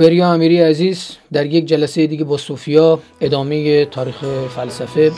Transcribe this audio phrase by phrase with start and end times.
[0.00, 4.24] وریا امیری عزیز در یک جلسه دیگه با صوفیا ادامه تاریخ
[4.56, 5.12] فلسفه.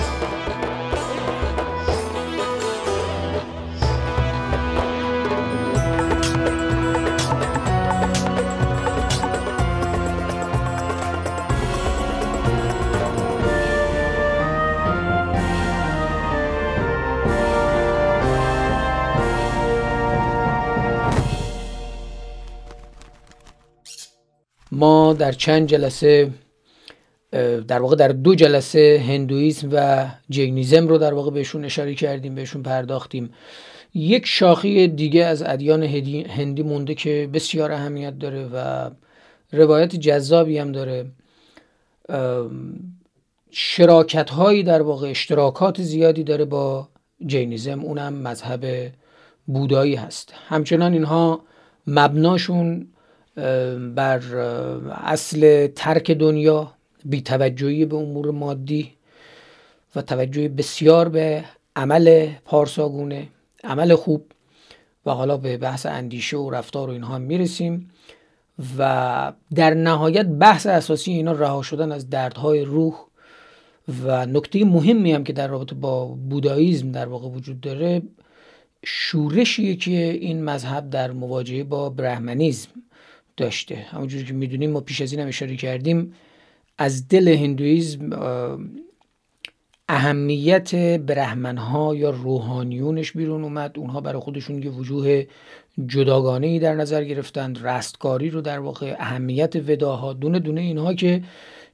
[25.22, 26.30] در چند جلسه
[27.68, 32.62] در واقع در دو جلسه هندویزم و جینیزم رو در واقع بهشون اشاره کردیم بهشون
[32.62, 33.30] پرداختیم.
[33.94, 35.82] یک شاخی دیگه از ادیان
[36.28, 38.90] هندی مونده که بسیار اهمیت داره و
[39.52, 41.06] روایت جذابی هم داره.
[43.50, 46.88] شراکت هایی در واقع اشتراکات زیادی داره با
[47.26, 47.80] جینیزم.
[47.80, 48.92] اونم مذهب
[49.46, 50.34] بودایی هست.
[50.48, 51.40] همچنان اینها
[51.86, 52.91] مبناشون
[53.94, 54.20] بر
[54.92, 56.72] اصل ترک دنیا
[57.04, 58.92] بیتوجهی به امور مادی
[59.96, 61.44] و توجه بسیار به
[61.76, 63.28] عمل پارساگونه
[63.64, 64.24] عمل خوب
[65.06, 67.90] و حالا به بحث اندیشه و رفتار و اینها می‌رسیم
[68.78, 72.94] و در نهایت بحث اساسی اینا رها شدن از دردهای روح
[74.04, 78.02] و نکته مهمی هم که در رابطه با بوداییزم در واقع وجود داره
[78.84, 82.68] شورشیه که این مذهب در مواجهه با برهمنیزم
[83.36, 83.74] داشته.
[83.74, 86.14] همونجوری که می‌دونیم ما پیش از این هم اشاره کردیم
[86.78, 88.10] از دل هندویزم
[89.88, 93.78] اهمیت برهمنها یا روحانیونش بیرون اومد.
[93.78, 95.24] اونها برای خودشون یه وجوه
[95.86, 97.66] جداگانه ای در نظر گرفتند.
[97.66, 101.22] رستگاری رو در واقع اهمیت وداها دونه دونه اینها که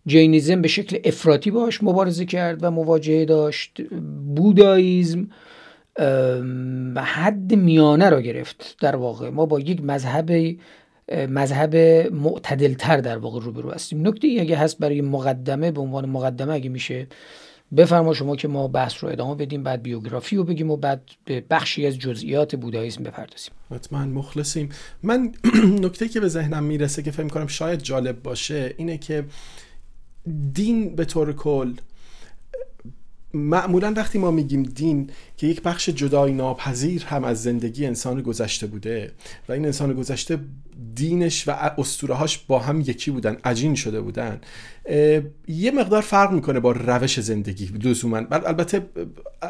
[0.06, 3.83] جینیزم به شکل افراطی باش مبارزه کرد و مواجهه داشت.
[4.37, 5.28] بوداییزم
[6.97, 8.77] حد میانه را گرفت.
[8.81, 10.56] در واقع ما با یک مذهب
[11.12, 11.77] مذهب
[12.12, 14.09] معتدلتر در واقع روبرو هستیم.
[14.09, 17.06] نکته ای اگه هست برای مقدمه به عنوان مقدمه اگه میشه
[17.77, 21.44] بفرما شما که ما بحث رو ادامه بدیم بعد بیوگرافی رو بگیم و بعد به
[21.50, 23.53] بخشی از جزئیات بوداییسم بپردازیم.
[23.71, 24.69] حتما مخلصیم.
[25.03, 25.32] من
[25.84, 29.25] نکته که به ذهنم می‌رسه که فکر کنم شاید جالب باشه اینه که
[30.53, 31.72] دین به طور کل
[33.34, 38.66] معمولا وقتی ما میگیم دین که یک بخش جدای ناپذیر هم از زندگی انسان گذشته
[38.66, 39.12] بوده
[39.49, 40.39] و این انسان گذشته
[40.94, 44.41] دینش و اسطورهاش با هم یکی بودن عجین شده بودن
[45.49, 48.17] یه مقدار فرق می‌کنه با روش زندگی لزوما.
[48.31, 48.87] البته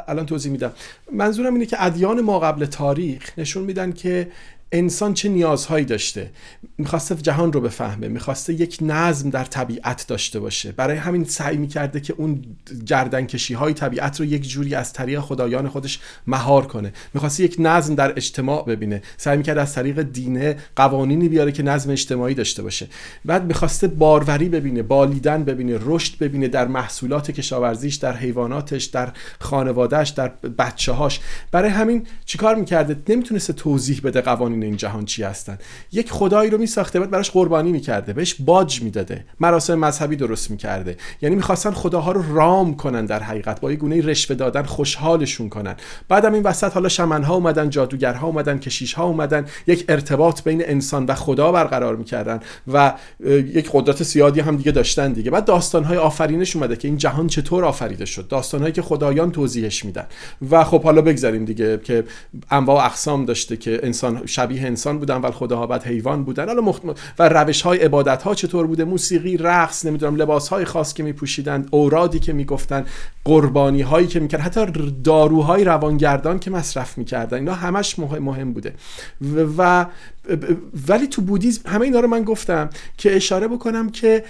[0.08, 0.72] الان توضیح میدم.
[1.12, 4.28] منظورم اینه که ادیان ما قبل تاریخ نشون میدن که
[4.72, 6.30] انسان چه نیازهایی داشته؟
[6.78, 10.72] می‌خواسته جهان رو بفهمه می‌خواسته یک نظم در طبیعت داشته باشه.
[10.72, 12.44] برای همین سعی می‌کرده که اون
[12.86, 16.92] گردنکشی های طبیعت رو یک جوری از طریق خدایان خودش مهار کنه.
[17.14, 19.02] می‌خواسته یک نظم در اجتماع ببینه.
[19.16, 22.86] سعی می‌کرده از طریق دینه قوانینی بیاره که نظم اجتماعی داشته باشه.
[23.24, 30.08] بعد می‌خواسته باروری ببینه بالیدن ببینه رشد ببینه در محصولات کشاورزیش در حیواناتش در خانوادهش
[30.08, 35.58] در بچه هاش برای همین چیکار می‌کرده؟ نمی‌تونسته توضیح بده قوانین این جهان چی هستن.
[35.92, 39.24] یک خدایی رو میساخته بعد براش قربانی می‌کرده بهش باج می‌داده.
[39.40, 40.96] مراسم مذهبی درست می‌کرده.
[41.22, 45.74] یعنی می‌خواستن خداها رو رام کنن در حقیقت با یه گونه رشوه دادن خوشحالشون کنن.
[46.08, 51.14] بعدم این وسط حالا شمنها اومدن جادوگرها اومدن کشیشها اومدن یک ارتباط بین انسان و
[51.14, 52.40] خدا برقرار می‌کردن
[52.72, 52.94] و
[53.26, 55.30] یک قدرت زیادی هم دیگه داشتن دیگه.
[55.30, 58.28] بعد داستانهای آفرینش اومده که این جهان چطور آفریده شد.
[58.28, 60.06] داستانهایی که خدایان توضیحش میدن.
[60.50, 62.04] و خب حالا بگذاریم دیگه که
[62.50, 66.48] انواع اقسام داشته که انسان شبیه انسان بودن ولی خداها بعد حیوان بودن.
[66.48, 66.82] حالا مخت...
[67.18, 71.66] و روش های عبادت ها چطور بوده؟ موسیقی رقص نمی‌دونم لباس های خاص که میپوشیدن
[71.70, 72.86] اورادی که می‌گفتن
[73.24, 77.38] قربانی هایی که می‌کرد حتی داروهای روانگردان که مصرف می‌کردن.
[77.38, 78.74] اینا همش مهم بوده.
[79.58, 79.86] و
[80.88, 84.24] ولی تو بودیزم همه اینا رو من گفتم که اشاره بکنم که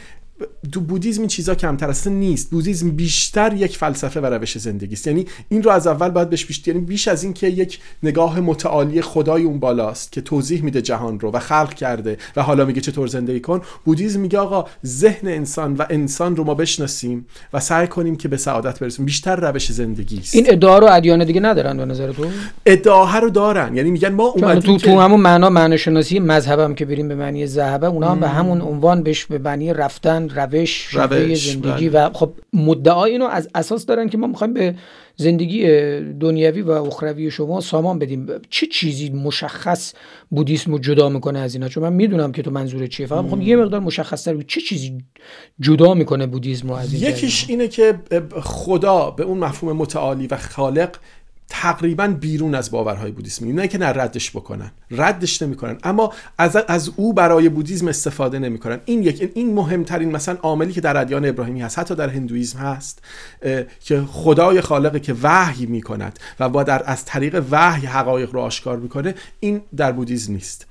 [0.72, 2.50] تو بودیزم این چیزا کمتر اصلا نیست.
[2.50, 5.06] بودیزم بیشتر یک فلسفه و روش زندگی است.
[5.06, 8.40] یعنی این رو از اول باید بهش بیشتر یعنی بیش از این که یک نگاه
[8.40, 12.80] متعالی خدای اون بالاست که توضیح میده جهان رو و خلق کرده و حالا میگه
[12.80, 13.60] چطور زندگی کن.
[13.84, 18.36] بودیزم میگه آقا ذهن انسان و انسان رو ما بشناسیم و سعی کنیم که به
[18.36, 19.04] سعادت برسیم.
[19.04, 20.34] بیشتر روش زندگی است.
[20.34, 22.26] این ادعا رو ادیان دیگه ندارن به نظر تو؟
[22.66, 23.76] ادعا رو دارن.
[23.76, 27.46] یعنی میگن ما اومدیم تو تو همون معنا معنی شناسی مذهبم که بریم به معنی
[27.46, 32.06] ذهبه اونا هم به همون عنوان بهش به معنی رفتن روش روش زندگی بله.
[32.06, 34.74] و خب مدعای اینو از اساس دارن که ما می‌خوایم به
[35.16, 35.66] زندگی
[36.20, 38.26] دنیوی و اخروی شما سامان بدیم.
[38.50, 39.94] چه چیزی مشخص
[40.30, 43.06] بودیسم رو جدا می‌کنه از اینا؟ چون من می‌دونم که تو منظور چیه.
[43.06, 44.98] فقط می‌خوام یه مقدار مشخص تر چه چیزی
[45.60, 47.94] جدا می‌کنه بودیسم رو از این یکیش اینه که
[48.42, 50.96] خدا به اون مفهوم متعالی و خالق
[51.48, 53.52] تقریبا بیرون از باورهای بودیسم.
[53.52, 54.70] نه که نه ردش بکنن.
[54.90, 55.78] ردش نمی‌کنن.
[55.82, 58.80] اما از, از او برای بودیسم استفاده نمی‌کنن.
[58.84, 63.02] این یک این مهمترین مثلا عاملی که در ادیان ابراهیمی هست حتی در هندویزم هست
[63.80, 68.76] که خدای خالقه که وحی می‌کند و با در از طریق وحی حقایق رو آشکار
[68.76, 70.66] می‌کنه این در بودیسم نیست.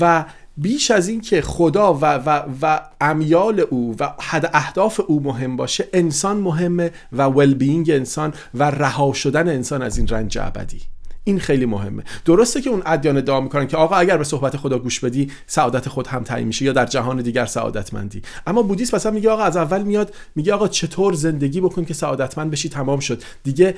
[0.00, 0.24] و
[0.60, 5.56] بیش از این که خدا و, و, و امیال او و حد اهداف او مهم
[5.56, 10.80] باشه انسان مهمه و well-being انسان و رها شدن انسان از این رنج ابدی.
[11.24, 12.02] این خیلی مهمه.
[12.24, 15.88] درسته که اون ادیان ادعا می‌کنن که آقا اگر به صحبت خدا گوش بدی سعادت
[15.88, 18.22] خود هم تعیین میشه یا در جهان دیگر سعادتمندی.
[18.46, 22.50] اما بودیسم مثلا میگه آقا از اول میاد میگه آقا چطور زندگی بکن که سعادتمند
[22.50, 23.22] بشی؟ تمام شد.
[23.44, 23.74] دیگه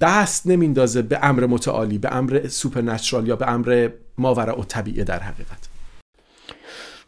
[0.00, 3.88] دست نمیندازه به امر متعالی به امر supernatural یا به امر
[4.18, 5.75] ماورا و طبیعه در حقیقت.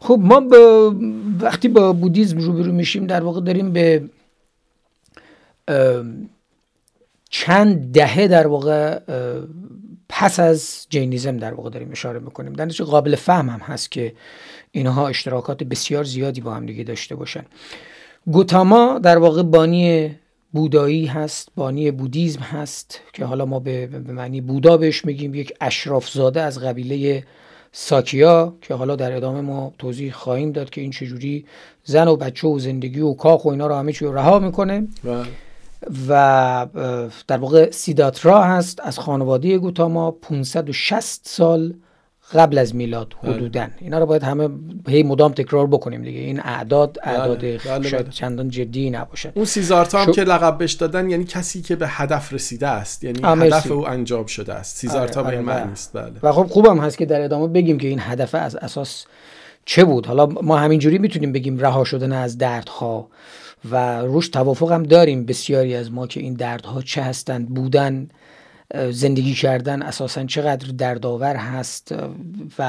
[0.01, 0.95] خب ما با
[1.39, 4.03] وقتی با بودیزم روبرو میشیم در واقع داریم به
[7.29, 8.99] چند دهه در واقع
[10.09, 12.53] پس از جینیزم در واقع داریم اشاره می‌کنیم.
[12.53, 14.13] در قابل فهم هم هست که
[14.71, 17.43] اینها اشتراکات بسیار زیادی با هم دیگه داشته باشن.
[18.27, 20.15] گوتاما در واقع بانی
[20.51, 26.09] بودایی هست بانی بودیزم هست که حالا ما به معنی بودا بهش میگیم یک اشراف
[26.09, 27.23] زاده از قبیله
[27.71, 31.45] ساکیا که حالا در ادامه ما توضیح خواهیم داد که این چجوری
[31.83, 34.87] زن و بچه و زندگی و کاخ و اینا رو همه چی رو رها می‌کنه
[35.03, 35.25] بله.
[36.09, 36.67] و
[37.27, 41.73] در واقع سیداترا هست از خانواده گوتاما 560 سال
[42.33, 43.33] قبل از میلاد بله.
[43.33, 43.67] حدودا.
[43.79, 44.49] اینا رو باید همه
[44.87, 46.19] هی مدام تکرار بکنیم دیگه.
[46.19, 47.19] این اعداد بله.
[47.19, 47.89] اعداد بله.
[47.89, 51.87] شاید چندان جدی نباشد اون سیزارتا هم که لقب بهش دادن یعنی کسی که به
[51.87, 53.03] هدف رسیده است.
[53.03, 54.77] یعنی هدف او انجام شده است.
[54.77, 55.93] سیزارتا آره، به این آره، معنی است.
[55.93, 56.13] بله.
[56.23, 59.05] و خب خوبم هست که در ادامه بگیم که این هدف از اساس
[59.65, 60.05] چه بود.
[60.05, 63.07] حالا ما همینجوری می‌تونیم بگیم رها شدن از دردها
[63.71, 68.09] و روش توافق هم داریم بسیاری از ما که این دردها چه هستند بودن.
[68.91, 71.95] زندگی کردن اساسا چقدر دردآور هست
[72.59, 72.63] و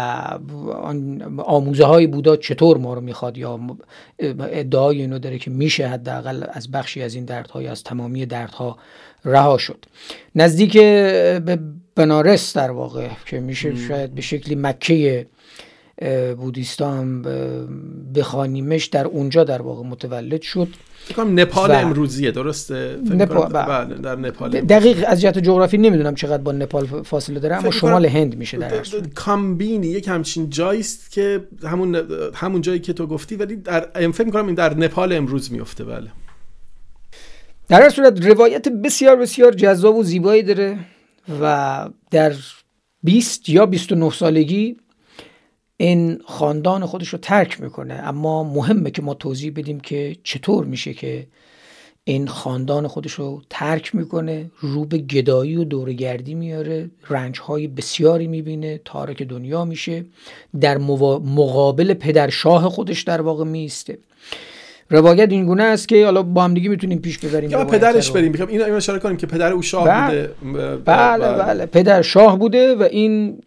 [1.38, 3.61] آموزه های بودا چطور ما رو می‌خواد یا
[4.41, 8.79] ادعای اینو داره که میشه حداقل از بخشی از این دردها یا از تمامی دردها
[9.25, 9.85] رها شد.
[10.35, 11.58] نزدیک به
[11.94, 15.26] بنارس در واقع که میشه شاید به شکلی مکه
[16.37, 17.23] بودیستان
[18.14, 20.69] بخوانیمش در اونجا در واقع متولد شد.
[21.05, 23.94] فکر نپال امروزیه درسته؟ نپال بله.
[23.94, 28.37] در نپال دقیق از جهت جغرافی نمی‌دونم چقدر با نپال فاصله داره اما شمال هند
[28.37, 28.82] میشه در
[29.14, 31.94] کامبینی یک همچین جایی است که همون
[32.35, 36.11] همون جایی که تو گفتی ولی در فکر می‌کنم این در نپال امروز میفته بله.
[37.69, 40.79] در هر صورت روایت بسیار بسیار جذاب و زیبایی داره
[41.43, 42.32] و در
[43.03, 44.76] 20 یا 29 سالگی
[45.81, 47.94] این خاندان خودش رو ترک می‌کنه.
[47.94, 51.27] اما مهمه که ما توضیح بدیم که چطور میشه که
[52.05, 58.27] این خاندان خودش رو ترک می‌کنه رو به گدایی و دورگردی میاره رنج های بسیاری
[58.27, 60.05] می‌بینه تارک دنیا میشه
[60.61, 63.99] در مقابل پدرشاه خودش در واقع میسته
[64.91, 67.50] روایت این گونه است که حالا با هم دیگه می‌تونیم پیش ببریم.
[67.50, 68.32] یا پدرش بریم.
[68.32, 70.31] می‌خوام اینو اشاره کنیم که پدر او شاه بله.
[70.43, 70.77] بوده.
[70.77, 71.67] بله بله, بله.
[71.67, 73.43] پدر شاه بوده و این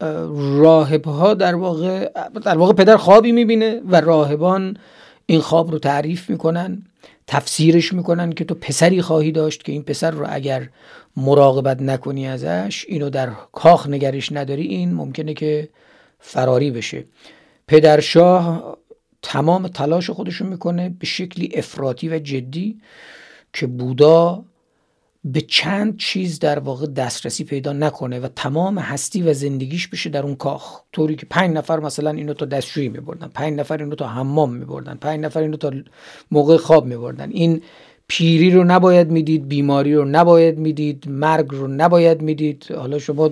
[0.00, 2.08] راهب ها در واقع
[2.44, 4.76] در واقع پدر خوابی می‌بینه و راهبان
[5.26, 6.82] این خواب رو تعریف می‌کنن
[7.26, 10.68] تفسیرش می‌کنن که تو پسری خواهی داشت که این پسر رو اگر
[11.16, 15.68] مراقبت نکنی ازش اینو در کاخ نگرش نداری این ممکنه که
[16.20, 17.04] فراری بشه.
[17.68, 18.76] پدرشاه
[19.22, 22.80] تمام تلاش خودشو می‌کنه به شکلی افراطی و جدی
[23.52, 24.44] که بودا
[25.32, 30.22] به چند چیز در واقع دسترسی پیدا نکنه و تمام هستی و زندگیش بشه در
[30.22, 30.80] اون کاخ.
[30.92, 34.94] طوری که پنج نفر مثلا اینو تا دستشویی میبردن پنج نفر اینو تا حمام میبردن
[34.94, 35.72] پنج نفر اینو تا
[36.30, 37.30] موقع خواب میبردن.
[37.30, 37.62] این
[38.08, 42.66] پیری رو نباید می‌دید بیماری رو نباید می‌دید مرگ رو نباید می‌دید.
[42.76, 43.30] حالا شما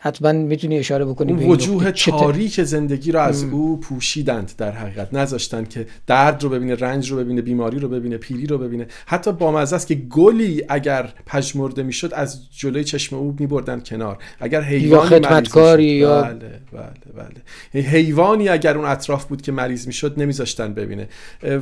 [0.00, 5.14] حتما می‌تونی اشاره بکنی به وجوه تاریک زندگی رو از او پوشیدند در حقیقت.
[5.14, 8.86] نذاشتن که درد رو ببینه رنج رو ببینه بیماری رو ببینه پیری رو ببینه.
[9.06, 14.18] حتی با است که گلی اگر پژمرده می‌شد از جلوی چشم او میبردن کنار.
[14.40, 17.42] اگر حیوانی خدمتکاری یا بله بله
[17.74, 17.82] بله.
[17.82, 21.08] حیوانی اگر اون اطراف بود که مریض می‌شد نمیذاشتن ببینه.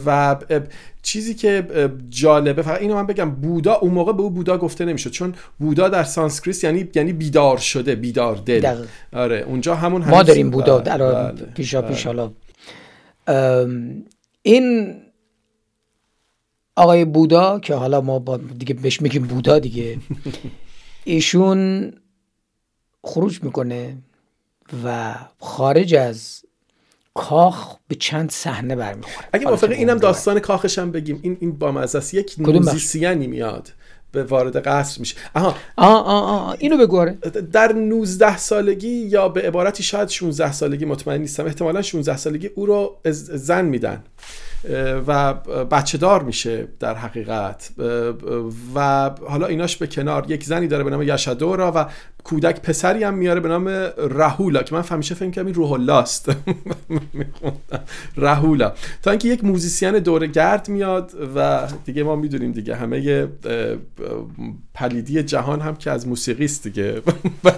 [0.07, 0.37] و
[1.07, 1.67] چیزی که
[2.09, 5.89] جالبه فقط اینو من بگم بودا اون موقع به او بودا گفته نمی‌شد چون بودا
[5.89, 10.99] در سانسکریت یعنی یعنی بیدار شده بیدار دل آره اونجا همون ما داریم بودا در
[10.99, 11.47] بله.
[11.47, 12.17] پیشا پیش بله.
[12.17, 12.33] حالا
[14.43, 14.97] این
[16.77, 19.99] آقای بودا که حالا ما با دیگه بهش میگیم بودا دیگه
[21.05, 21.93] ایشون
[23.03, 23.97] خروج می‌کنه
[24.85, 26.46] و خارج از
[27.17, 29.29] کاخ به چند صحنه برمیخوره.
[29.33, 31.19] اگه موافقه اینم داستان کاخش هم بگیم.
[31.23, 32.15] این این با است.
[32.15, 33.73] یک موزیسیانی میاد
[34.13, 35.17] به وارد قصر میشه.
[35.35, 35.55] آها.
[35.77, 36.57] آه آه آه.
[36.59, 37.13] اینو بگو آره.
[37.53, 41.47] در 19 سالگی یا به عبارتی شاید 16 سالگی مطمئن نیستم.
[41.47, 44.03] احتمالا 16 سالگی او رو زن میدن.
[45.07, 45.35] و
[45.71, 47.71] بچه دار میشه در حقیقت.
[48.75, 51.87] و حالا ایناش به کنار یک زنی داره به نام یشدورا و
[52.25, 53.69] کودک پسری هم میاره به نام
[53.99, 56.33] رهولا که من همیشه فکر کردم این روح الله است
[58.17, 63.29] رهولا تا اینکه یک موزیسین دور گرد میاد و دیگه ما می‌دونیم دیگه همه
[64.75, 67.03] پلیدی جهان هم که از موسیقی است دیگه.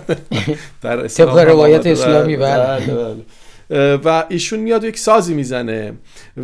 [0.83, 3.25] در اسلام روایت اسلامی بله, بله،, بله.
[3.71, 5.93] و ایشون میاد و یک سازی می‌زنه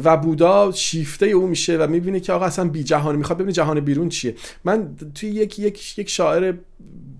[0.04, 3.80] و بودا شیفته او میشه و می‌بینه که آقا اصلا بی جهان می‌خواد ببینه جهان
[3.80, 4.34] بیرون چیه.
[4.64, 6.54] من توی یک یک یک شاعر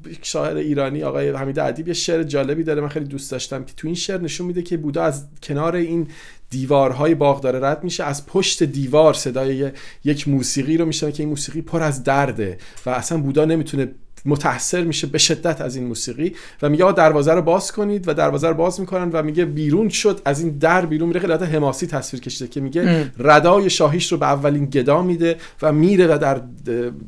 [0.06, 3.74] یک شاعر ایرانی آقای حمید ادیب یه شعر جالبی داره من خیلی دوست داشتم که
[3.76, 6.08] تو این شعر نشون میده که بودا از کنار این
[6.50, 9.70] دیوارهای باغ داره رد میشه از پشت دیوار صدای
[10.04, 13.88] یک موسیقی رو میشنوه که این موسیقی پر از درده و اصلا بودا نمی‌تونه
[14.26, 18.48] متاثر میشه به شدت از این موسیقی و میگه دروازه رو باز کنید و دروازه
[18.48, 21.20] رو باز می‌کنن و میگه بیرون شد از این در بیرون میره.
[21.20, 26.06] خیلی حماسی تصویر کشیده که میگه ردای شاهیش رو به اولین گدا میده و میره
[26.06, 26.40] و در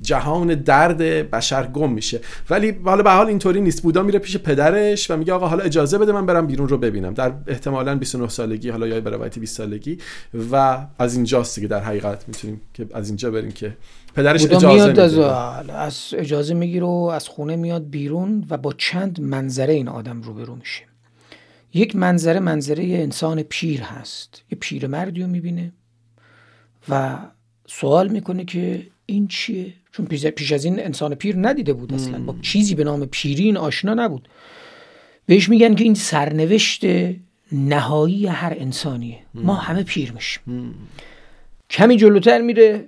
[0.02, 0.98] جهان درد
[1.30, 2.20] بشر گم میشه.
[2.50, 3.82] ولی حالا به حال اینطوری نیست.
[3.82, 7.14] بودا میره پیش پدرش و میگه آقا حالا اجازه بده من برم بیرون رو ببینم.
[7.14, 9.98] در احتمالا 29 سالگی حالا یا به روایت 20 سالگی.
[10.52, 13.76] و از اینجاست دیگه در حقیقت می‌تونیم که از اینجا بریم که
[14.16, 15.18] پدرش اجازه میاد از,
[15.68, 20.56] از اجازه می‌گیره و از خونه میاد بیرون و با چند منظره این آدم روبرو
[20.56, 20.82] میشه.
[21.74, 24.42] یک منظره منظره یه انسان پیر هست.
[24.52, 25.72] یه پیر مردی رو می‌بینه
[26.88, 27.18] و
[27.66, 32.18] سوال می‌کنه که این چیه؟ چون پیش از این انسان پیر ندیده بود اصلا.
[32.18, 34.28] با چیزی به نام پیرین آشنا نبود.
[35.26, 36.84] بهش میگن که این سرنوشت
[37.52, 39.18] نهایی هر انسانیه.
[39.34, 40.74] ما همه پیر میشیم.
[41.70, 42.84] کمی جلوتر میره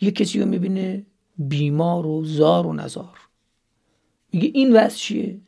[0.00, 1.06] یه کسی رو می‌بینه
[1.38, 3.18] بیمار و زار و نزار.
[4.32, 5.38] میگه این وضع چیه؟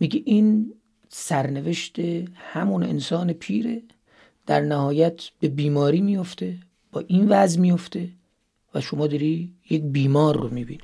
[0.00, 0.72] میگه این
[1.08, 1.98] سرنوشت
[2.34, 3.82] همون انسان پیره.
[4.46, 6.58] در نهایت به بیماری میفته
[6.92, 8.08] با این وضع میفته
[8.74, 10.80] و شما داری یک بیمار رو می‌بینی.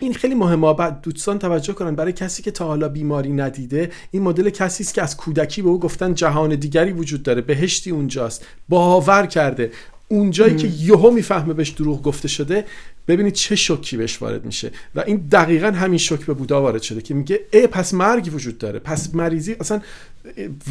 [0.00, 0.74] این خیلی مهمه.
[0.74, 4.94] بعد دوستان توجه کنن برای کسی که تا حالا بیماری ندیده این مدل کسی است
[4.94, 9.70] که از کودکی به او گفتن جهان دیگری وجود داره بهشتی اونجاست باور کرده.
[10.08, 12.64] اونجایی که یهو می‌فهمه بهش دروغ گفته شده
[13.08, 14.70] ببینید چه شوکی بهش وارد میشه.
[14.94, 18.58] و این دقیقا همین شوک به بودا وارد شده که میگه ای پس مرگی وجود
[18.58, 19.80] داره پس مریضی اصلا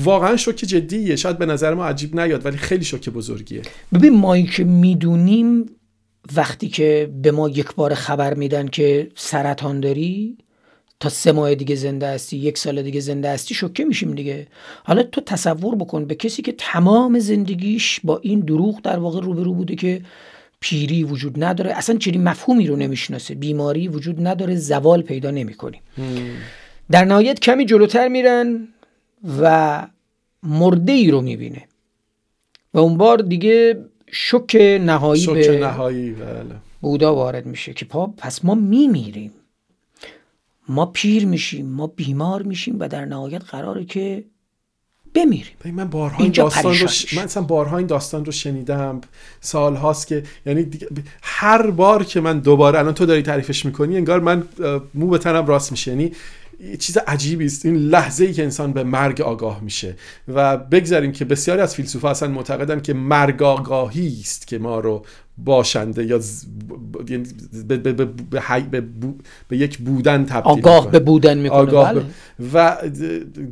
[0.03, 3.61] واقعا شوک جدیه شاید به نظر ما عجیب نیاد ولی خیلی شوک بزرگیه.
[3.93, 5.65] ببین ما که می‌دونیم
[6.35, 10.37] وقتی که به ما یک بار خبر میدن که سرطان داری
[10.99, 14.47] تا سه ماه دیگه زنده هستی یک سال دیگه زنده هستی شوکه میشیم دیگه.
[14.83, 19.53] حالا تو تصور بکن به کسی که تمام زندگیش با این دروغ در واقع روبرو
[19.53, 20.01] بوده که
[20.59, 23.35] پیری وجود نداره اصلا چنین مفهومی رو نمی‌شناسه.
[23.35, 25.81] بیماری وجود نداره زوال پیدا نمی‌کنی
[26.91, 28.67] در نهایت کمی جلوتر میرن
[29.41, 29.87] و
[30.43, 31.67] مرده ای رو می‌بینه.
[32.73, 36.55] و اون بار دیگه شک نهایی شک به نهایی بله.
[36.81, 39.31] بودا وارد میشه که پا پس ما میمیریم.
[40.69, 44.23] ما پیر میشیم ما بیمار میشیم و در نهایت قراره که
[45.13, 45.53] بمیریم.
[45.65, 47.13] من بارها این داستان رو ش...
[47.13, 49.01] من اصلا بارها این داستان رو شنیدم.
[49.41, 50.69] سال هاست که یعنی
[51.23, 54.43] هر بار که من دوباره الان تو داری تعریفش می‌کنی انگار من
[54.93, 55.91] مو به تنم راست میشه.
[55.91, 56.11] یعنی
[56.79, 57.65] چیز عجیبی است.
[57.65, 59.95] این لحظه ای که انسان به مرگ آگاه میشه.
[60.27, 65.05] و بگذاریم که بسیاری از فیلسوفا اصلا معتقدن که مرگ آگاهی است که ما رو
[65.37, 66.19] باشنده یا
[67.09, 67.23] یعنی
[67.67, 68.05] به, به, به,
[68.71, 68.83] به,
[69.47, 71.57] به یک بودن تبدیل آگاه به بودن می‌کنه.
[71.57, 72.05] آگاه بله.
[72.53, 72.77] و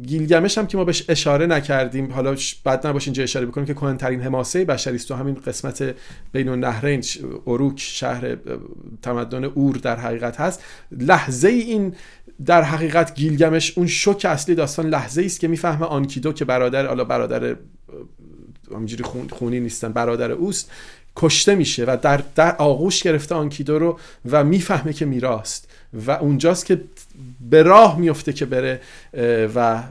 [0.05, 4.21] گیلگمش هم که ما بهش اشاره نکردیم حالا بعد نباش اینجا اشاره بکنیم که کهنترین
[4.21, 5.95] حماسه بشری است تو همین قسمت
[6.31, 7.03] بین النهرین
[7.47, 8.37] اروک شهر
[9.01, 10.63] تمدن اور در حقیقت هست.
[10.91, 11.93] لحظه این
[12.45, 17.03] در حقیقت گیلگمش اون شوک اصلی داستان لحظه است که می‌فهمه آنکیدو که برادر حالا
[17.03, 17.55] برادر
[18.75, 20.71] همینجوری خونی نیستن برادر اوست.
[21.15, 23.99] کشته میشه و در, در آغوش گرفته آنکیدو رو
[24.31, 25.67] و می‌فهمه که میراست
[26.07, 26.81] و اونجاست که
[27.49, 28.81] به راه میفته که بره
[29.55, 29.83] و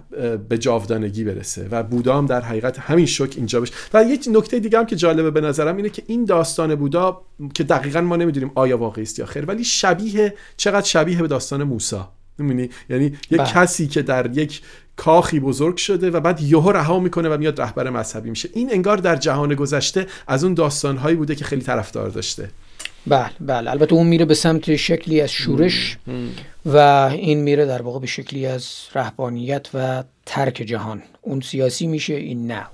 [0.48, 3.72] به جاودانگی برسه و بودا هم در حقیقت همین شک اینجا بشه.
[3.94, 7.22] و یک نکته دیگه هم که جالبه به نظرم اینه که این داستان بودا
[7.54, 11.62] که دقیقا ما نمی‌دونیم آیا واقعی است یا خیر ولی شبیه چقدر شبیه به داستان
[11.62, 11.96] موسی
[12.90, 13.46] یعنی یک بله.
[13.46, 14.60] کسی که در یک
[15.00, 18.48] کاخی بزرگ شده و بعد یهو رها می‌کنه و میاد رهبر مذهبی میشه.
[18.52, 22.50] این انگار در جهان گذشته از اون داستانهایی بوده که خیلی طرفدار داشته.
[23.06, 23.70] بله بله.
[23.70, 25.98] البته اون میره به سمت شکلی از شورش
[26.66, 26.76] و
[27.12, 31.02] این میره در واقع به شکلی از رهبانیت و ترک جهان.
[31.22, 32.66] اون سیاسی میشه این نه.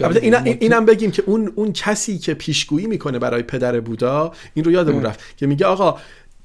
[0.00, 4.64] البته این اینم بگیم که اون اون کسی که پیشگویی می‌کنه برای پدر بودا این
[4.64, 5.98] رو یادمون رفت که میگه آقا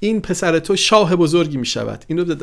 [0.04, 2.34] این پسر تو شاه بزرگی می شود اینو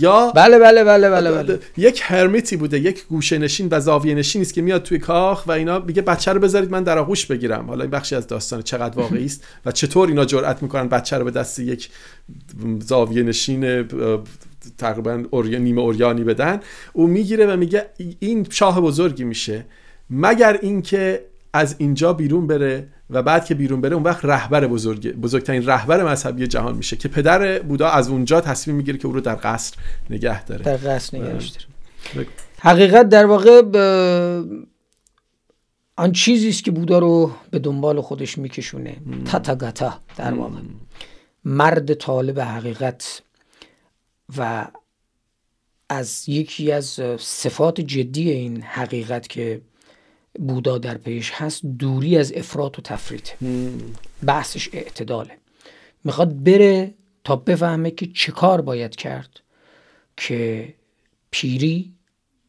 [0.00, 1.58] یا بله بله بله بله, بله.
[1.76, 5.52] یک هرمیتی بوده یک گوشه نشین و زاویه نشین است که میاد توی کاخ و
[5.52, 7.66] اینا میگه بچه رو بذارید من در آغوش بگیرم.
[7.66, 11.24] حالا این بخشی از داستان چقدر واقعی است و چطور اینا جرئت می‌کنن بچه رو
[11.24, 11.88] به دست یک
[12.80, 13.88] زاویه نشین
[14.78, 16.60] تقریبا اوریا نیمه اوریانی بدن.
[16.92, 17.86] او می‌گیره و میگه
[18.18, 19.66] این شاه بزرگی میشه.
[20.10, 25.12] مگر اینکه از اینجا بیرون بره و بعد که بیرون بره اون وقت رهبر بزرگ
[25.12, 29.20] بزرگترین رهبر مذهبی جهان میشه که پدر بودا از اونجا تصمیم می‌گیره که او رو
[29.20, 29.76] در قصر
[30.10, 30.62] نگه داره.
[30.62, 32.26] در قصر نگهش داره
[32.58, 33.62] حقیقت در واقع
[35.96, 38.96] آن چیزی است که بودا رو به دنبال خودش میکشونه.
[39.24, 40.58] تتگتا در واقع.
[41.44, 43.22] مرد طالب حقیقت
[44.38, 44.66] و
[45.88, 49.60] از یکی از صفات جدی این حقیقت که
[50.38, 53.32] بودا در پیش هست دوری از افراط و تفرید
[54.26, 55.38] بحثش اعتداله.
[56.04, 59.40] می‌خواد بره تا بفهمه که چه کار باید کرد
[60.16, 60.74] که
[61.30, 61.92] پیری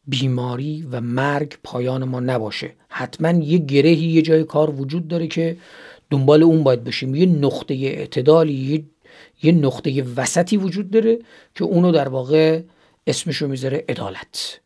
[0.06, 2.72] بیماری و مرگ پایان ما نباشه.
[2.88, 5.56] حتما یه گرهی یه جای کار وجود داره که
[6.10, 8.84] دنبال اون باید باشیم یه نقطه اعتدالی یه,
[9.42, 11.18] یه نقطه وسطی وجود داره
[11.54, 12.62] که اونو در واقع
[13.06, 14.60] اسمشو می‌ذاره عدالت.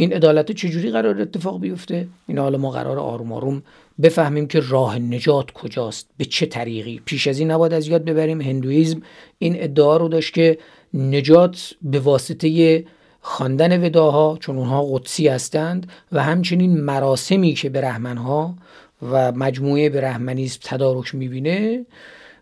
[0.00, 3.62] این عدالت چجوری قرار اتفاق بیفته؟ این حالا ما قرار آروم آروم
[4.02, 8.40] بفهمیم که راه نجات کجاست به چه طریقی؟ پیش از این نباید از یاد ببریم
[8.40, 9.02] هندویزم
[9.38, 10.58] این ادعا رو داشت که
[10.94, 12.84] نجات به واسطه
[13.20, 18.54] خواندن وداها چون اونها قدسی هستند و همچنین مراسمی که به رحمنها
[19.02, 21.86] و مجموعه به رحمنیزم تدارک می‌بینه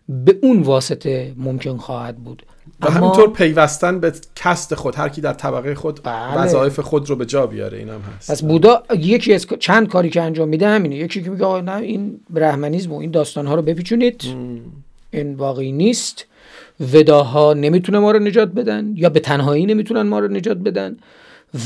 [0.09, 2.43] به اون واسطه ممکن خواهد بود.
[2.81, 6.37] و همینطور پیوستن به کست خود هر کی در طبقه خود بله.
[6.37, 8.31] وظایف خود رو به جا بیاره اینم هست.
[8.31, 10.95] پس بودا یکی از چند کاری که انجام میده همینه.
[10.95, 14.23] یکی که میگه نه این برهمنیزم و این داستان ها رو بپیچونید.
[15.11, 16.25] این واقعی نیست.
[16.93, 20.97] وداها نمی‌تونه ما رو نجات بدن یا به تنهایی نمی‌تونن ما رو نجات بدن.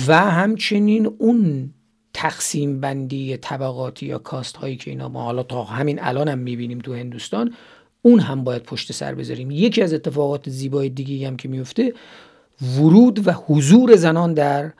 [0.07, 1.69] و همچنین اون
[2.13, 6.79] تقسیم بندی طبقاتی یا کاست هایی که اینا ما حالا تا همین الان هم می‌بینیم
[6.79, 7.53] تو هندوستان
[8.01, 9.51] اون هم باید پشت سر بذاریم.
[9.51, 11.93] یکی از اتفاقات زیبای دیگه هم که میفته
[12.77, 14.71] ورود و حضور زنان در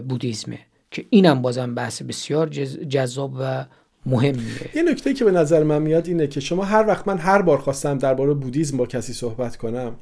[0.00, 0.58] بودیزمه
[0.90, 2.48] که اینم بازم بحث بسیار
[2.88, 3.64] جذاب و
[4.06, 4.70] مهمیه.
[4.74, 7.58] یه نکته که به نظر من میاد اینه که شما هر وقت من هر بار
[7.58, 9.94] خواستم درباره بودیزم با کسی صحبت کنم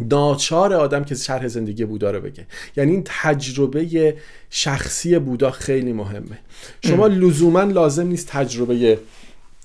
[0.00, 2.46] ناچار آدم که شرح زندگی بودا رو بگه.
[2.76, 4.16] یعنی این تجربه
[4.50, 6.38] شخصی بودا خیلی مهمه.
[6.84, 8.98] شما لزوما لازم نیست تجربه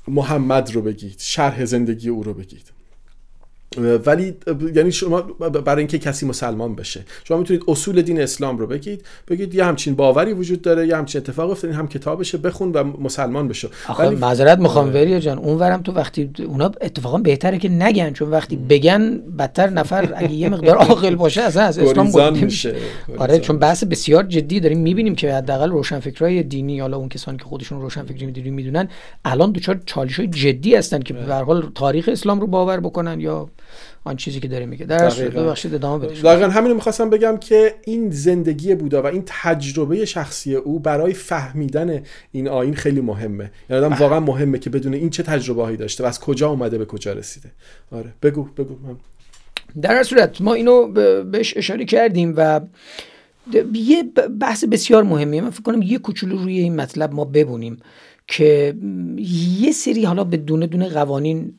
[0.08, 2.75] محمد رو بگید شرح زندگی او رو بگید.
[3.78, 4.34] ولی
[4.76, 7.06] یعنی شما برای اینکه کسی مسلمان بشه.
[7.24, 9.06] شما می‌تونید اصول دین اسلام رو بگید.
[9.28, 13.48] بگید یه همچین باوری وجود داره یه همچین اتفاق افتاد هم کتابشه بخون و مسلمان
[13.48, 15.02] بشه ولی معذرت می‌خوام آره.
[15.02, 20.14] وریا جان اونورم تو وقتی اونا اتفاقا بهتره که نگن چون وقتی بگن بدتر نفر
[20.16, 22.76] اگه یه مقدار عاقل باشه اصلا از اسلام میشه
[23.18, 24.80] آره چون بحث بسیار جدی داریم.
[24.80, 28.90] می‌بینیم که حداقل روشنفکرای دینی حالا اون کسانی که خودشون روشنفکری می‌دونن می‌دونن
[29.26, 33.50] الان دچار چالش جدی هستن که به هر حال تاریخ اسلام رو باور بکنن یا
[34.04, 34.86] آن چیزی که داره میگه.
[34.86, 36.24] در ببخشید ادامه بدید.
[36.24, 41.14] دقیقاً همین رو می‌خواستم بگم که این زندگی بودا و این تجربه شخصی او برای
[41.14, 43.52] فهمیدن این آین خیلی مهمه.
[43.70, 46.78] یعنی آدم واقعا مهمه که بدون این چه تجربه هایی داشته و از کجا اومده
[46.78, 47.52] به کجا رسیده.
[47.92, 48.76] آره بگو بگو.
[48.88, 48.96] من.
[49.82, 50.88] در صورت ما اینو
[51.24, 52.62] بهش اشاره کردیم و
[53.74, 54.04] یه
[54.40, 55.42] بحث بسیار مهمیه.
[55.42, 57.78] من فکر کنم یه کوچولو روی این مطلب ما ببونیم
[58.28, 58.76] که
[59.60, 61.54] یه سری حالا به دونه دونه قوانین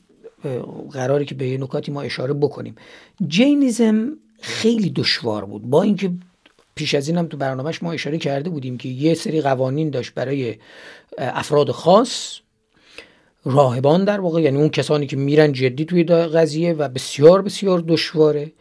[0.91, 2.75] قراری که به یه نکاتی ما اشاره بکنیم.
[3.27, 5.69] جینیزم خیلی دشوار بود.
[5.69, 6.11] با اینکه
[6.75, 10.13] پیش از این هم تو برنامهش ما اشاره کرده بودیم که یه سری قوانین داشت
[10.13, 10.55] برای
[11.17, 12.39] افراد خاص
[13.45, 18.51] راهبان در واقع یعنی اون کسانی که میرن جدی توی قضیه و بسیار بسیار دشواره.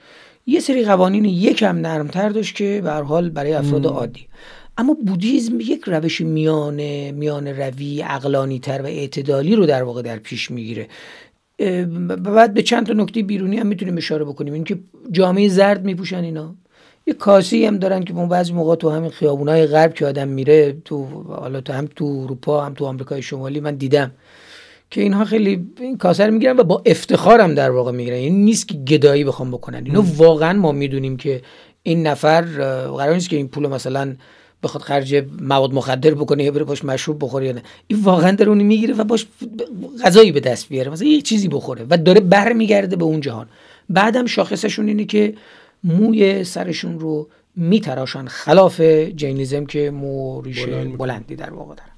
[0.47, 4.27] یه سری قوانین یکم نرمتر داشت که به حال برای افراد عادی.
[4.79, 10.19] اما بودیزم یک روش میانه میان روی عقلانی تر و اعتدالی رو در واقع در
[10.19, 10.89] پیش می‌گیره.
[12.19, 14.53] بعد به چند تا نکته بیرونی هم می‌تونیم اشاره بکنیم.
[14.55, 14.79] اینکه
[15.11, 16.55] جامعه زرد میپوشن اینا.
[17.07, 20.77] یه کاسی هم دارن که اون بعضی موقع تو همین خیابونای غرب که آدم میره
[20.85, 24.11] تو حالا تو هم تو اروپا هم تو آمریکای شمالی من دیدم
[24.91, 28.17] که اینها خیلی این کاسه رو می‌گیرن و با افتخار هم در واقع می‌گیرن.
[28.17, 29.83] این نیست که گدایی بخوام بکنن.
[29.87, 31.43] اینو واقعا ما می‌دونیم که
[31.83, 32.43] این نفر
[32.87, 34.17] قرار نیست که این پول مثلا
[34.67, 37.63] بخواد خرج مواد مخدر بکنه یا بره باش مشروب بخوره یا نه.
[37.87, 39.27] این واقعا داره اون می‌گیره و باش
[40.05, 40.91] غذایی به دست بیاره.
[40.91, 43.47] مثلا یه چیزی بخوره و داره برمیگرده به اون جهان.
[43.91, 45.35] بعدم شاخصشون اینه که
[45.85, 48.81] موی سرشون رو میتراشن خلاف
[49.17, 51.91] جینیزم که مو ریشه بلندی در واقع داره.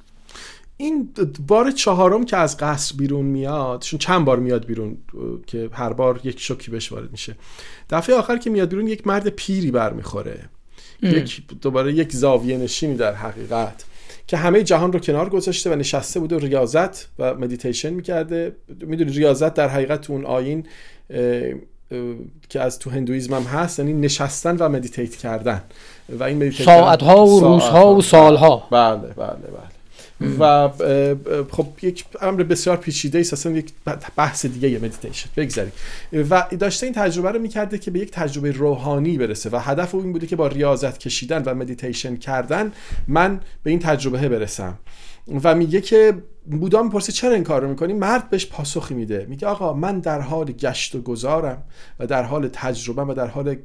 [0.76, 1.08] این
[1.46, 4.96] بار چهارم که از قصر بیرون میاد چون چند بار میاد بیرون
[5.46, 7.36] که هر بار یک شوکی بهش وارد میشه.
[7.90, 10.40] دفعه آخر که میاد بیرون یک مرد پیری برمیخوره.
[11.02, 13.84] یک دوباره یک زاویه نشینی در حقیقت
[14.26, 18.52] که همه جهان رو کنار گذاشته و نشسته بوده و ریاضت و مدیتیشن می‌کرده.
[18.80, 20.66] می‌دونی ریاضت در حقیقت تو اون آیین
[22.48, 25.62] که از تو Hinduism هم هست یعنی نشستن و meditate کردن.
[26.08, 29.77] و این ساعت ها و روز ها و سال ها بله بله بله.
[30.38, 30.68] و
[31.50, 33.32] خب یک امر بسیار پیچیده است.
[33.32, 33.72] اصلا یک
[34.16, 35.72] بحث دیگه یه مدیتیشن بگذاریم.
[36.12, 40.02] و داشته این تجربه رو می‌کرده که به یک تجربه روحانی برسه و هدف او
[40.02, 42.72] این بوده که با ریاضت کشیدن و مدیتیشن کردن
[43.08, 44.78] من به این تجربه برسم.
[45.44, 46.14] و میگه که
[46.50, 49.26] بودا می‌پرسه چرا این کار رو می‌کنی؟ مرد بهش پاسخی میده.
[49.28, 51.62] میگه آقا من در حال گشت و گذارم
[51.98, 53.56] و در حال تجربه و در حال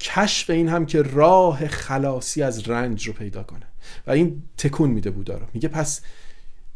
[0.00, 3.66] کشف این هم که راه خلاصی از رنج رو پیدا کنه.
[4.06, 5.46] و این تکون میده بودا رو.
[5.54, 6.00] میگه پس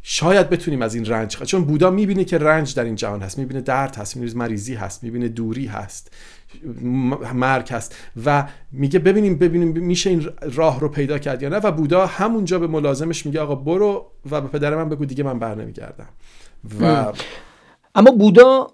[0.07, 3.61] شاید بتونیم از این رنج چون بودا می‌بینه که رنج در این جهان هست می‌بینه
[3.61, 6.15] درد هست می‌بینه مریضی هست می‌بینه دوری هست
[7.35, 11.73] مرگ هست و میگه ببینیم ببینیم میشه این راه رو پیدا کرد یا نه و
[11.73, 15.55] بودا همونجا به ملازمش میگه آقا برو و به پدر من بگو دیگه من بر
[15.55, 16.09] نمیگردم
[16.81, 17.13] و
[17.95, 18.71] اما بودا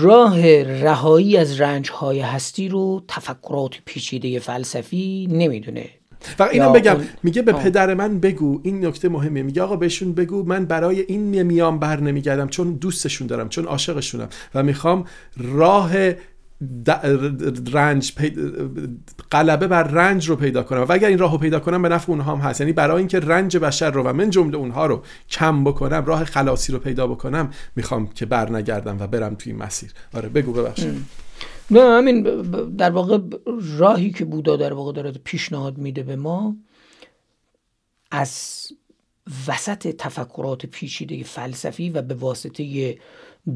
[0.00, 5.90] راه رهایی از رنج های هستی رو تفکرات پیچیده فلسفی نمی‌دونه.
[6.38, 10.44] و اینم بگم میگه به پدر من بگو این نکته مهمه میگه آقا بهشون بگو
[10.44, 14.28] من برای این میام بر نمیگردم چون دوستشون دارم چون عاشقشونم.
[14.54, 15.04] و می‌خوام
[15.36, 15.92] راه
[17.72, 18.12] رنج
[19.32, 20.80] غلبه بر رنج رو پیدا کنم.
[20.80, 22.60] و اگر این راه رو پیدا کنم به نفع اونها هم هست.
[22.60, 26.72] یعنی برای اینکه رنج بشر رو و من جمله اونها رو کم بکنم راه خلاصی
[26.72, 29.90] رو پیدا بکنم می‌خوام که بر نگردم و برم توی این مسیر.
[30.14, 31.04] آره بگو ببخشید.
[31.70, 32.22] نه همین
[32.76, 33.18] در واقع
[33.78, 36.56] راهی که بودا در واقع داره پیشنهاد میده به ما
[38.10, 38.66] از
[39.46, 42.96] وسط تفکرات پیچیده فلسفی و به واسطه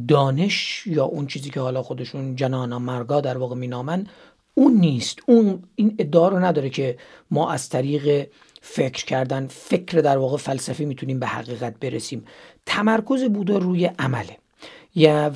[0.08, 4.06] دانش یا اون چیزی که حالا خودشون جنانا مرگا در واقع مینامن
[4.54, 5.18] اون نیست.
[5.26, 6.98] اون این ادعا رو نداره که
[7.30, 8.28] ما از طریق
[8.60, 12.24] فکر کردن فکر در واقع فلسفی می‌تونیم به حقیقت برسیم.
[12.66, 14.36] تمرکز بودا روی عمله.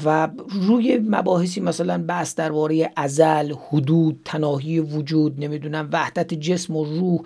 [0.05, 0.29] و
[0.69, 7.21] روی مباحثی مثلا بحث درباره ازل حدود تناهی وجود نمی‌دونم وحدت جسم و روح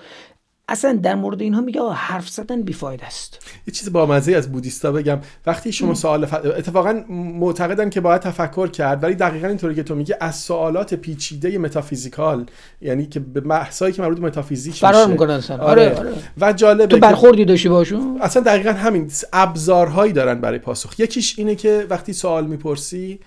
[0.69, 4.93] اصلا در مورد اینها میگه حرف زدن بیفاید است یه چیز با مزه از بودیستا
[4.93, 6.35] بگم وقتی شما سوال ف...
[6.35, 11.59] اتفاقا معتقدن که باید تفکر کرد ولی دقیقا اینطوری که تو میگه از سوالات پیچیده
[11.59, 12.47] متافیزیکال
[12.81, 15.61] یعنی که به بحثایی که مربوط متافیزیک فرار می‌کنن آره.
[15.61, 15.95] آره.
[15.95, 16.13] آره.
[16.41, 21.55] و جالبه تو برخوردی داشتی باشون اصلا دقیقا همین ابزارهایی دارن برای پاسخ یکیش اینه
[21.55, 23.21] که وقتی سوال می‌پرسی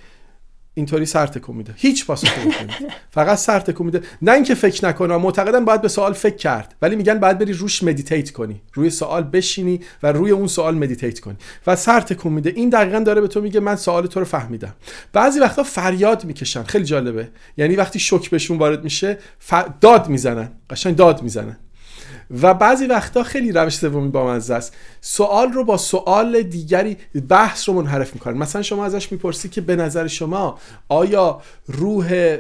[0.79, 1.73] اینطوری سر تکون میده.
[1.77, 2.73] هیچ پاسخی نمیده
[3.11, 4.01] فقط سر تکون میده.
[4.21, 6.75] نه اینکه فکر نکنه معتقدن باید به سوال فکر کرد.
[6.81, 8.61] ولی میگن باید بری روش meditate کنی.
[8.73, 11.35] روی سوال بشینی و روی اون سوال meditate کنی.
[11.67, 12.53] و سر تکون میده.
[12.55, 14.73] این دقیقا داره به تو میگه من سوال تو رو فهمیدم.
[15.13, 16.63] بعضی وقتا فریاد می‌کشن.
[16.63, 17.29] خیلی جالبه.
[17.57, 19.17] یعنی وقتی شوک بهشون وارد میشه
[19.81, 20.51] داد می‌زنن.
[20.69, 21.57] قشنگ داد می‌زنن.
[22.41, 26.97] و بعضی وقتا خیلی روش سومی با مزه است سوال رو با سوال دیگری
[27.29, 28.37] بحث رو منحرف می‌کنن.
[28.37, 32.37] مثلا شما ازش می‌پرسی که به نظر شما آیا روح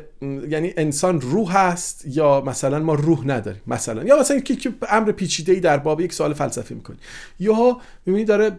[0.49, 4.03] یعنی انسان روح هست یا مثلا ما روح نداریم؟ مثلا.
[4.03, 6.97] یا مثلا که امر پیچیده ای در باب یک سوال فلسفی می‌کنی.
[7.39, 8.51] یا می‌بینی داره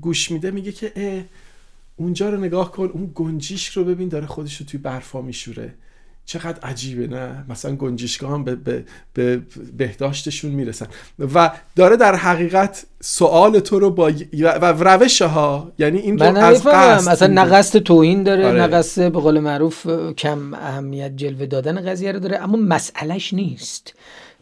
[0.00, 1.24] گوش میده میگه که
[1.96, 5.74] اونجا رو نگاه کن اون گنجیش رو ببین داره خودش رو توی برفا میشوره.
[6.26, 9.42] چقدر عجیبه نه؟ مثلا گنجشگاه هم به, به, به
[9.76, 10.86] بهداشتشون می‌رسن.
[11.34, 16.66] و داره در حقیقت سوال تو رو با و روش ها یعنی این رو از
[16.66, 18.60] قصد مثلا نه قصد توهین داره آره.
[18.60, 19.86] نه قصد به قول معروف
[20.18, 23.94] کم اهمیت جلوه دادن قضیه رو داره اما مسئلهش نیست.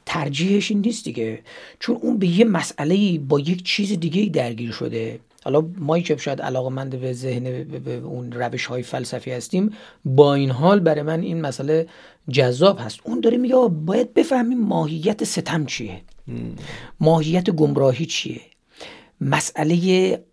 [0.07, 1.41] ترجیحش این نیست دیگه.
[1.81, 5.21] چون اون به یه مسئله با یک چیز دیگه درگیر شده.
[5.45, 9.73] حالا ما که شاید علاقمند به ذهن به اون روش های فلسفی هستیم
[10.05, 11.87] با این حال برای من این مسئله
[12.29, 12.99] جذاب هست.
[13.05, 16.01] اون داره میگه باید بفهمیم ماهیت ستم چیه؟
[17.01, 18.41] ماهیت گمراهی چیه؟
[19.21, 20.25] مسئله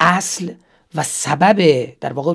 [0.00, 0.52] اصل
[0.94, 2.34] و سبب در واقع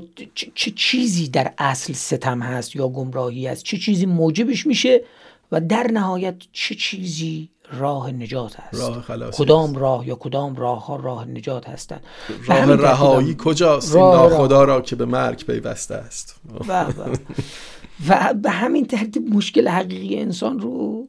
[0.55, 5.01] چه چیزی در اصل ستم هست یا گمراهی هست؟ چه چیزی موجبش میشه
[5.51, 10.95] و در نهایت چه چیزی راه نجات است راه کدام راه یا کدام راه ها
[10.95, 12.03] راه نجات هستند؟
[12.45, 16.35] راه رهایی کجاست؟ این ناخدا را که به مرگ پیوسته است.
[18.07, 21.07] و, به همین ترتیب مشکل حقیقی انسان رو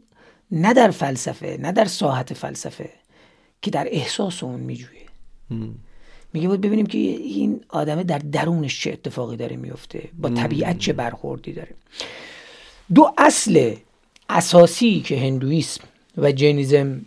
[0.50, 2.90] نه در فلسفه نه در ساحت فلسفه
[3.62, 5.02] که در احساس اون میجویه.
[6.32, 10.92] میگه باید ببینیم که این آدمه در درونش چه اتفاقی داره میفته با طبیعت چه
[10.92, 11.74] برخوردی داره.
[12.94, 13.74] دو اصل
[14.28, 15.84] اساسی که هندویسم
[16.16, 17.00] و جینیزم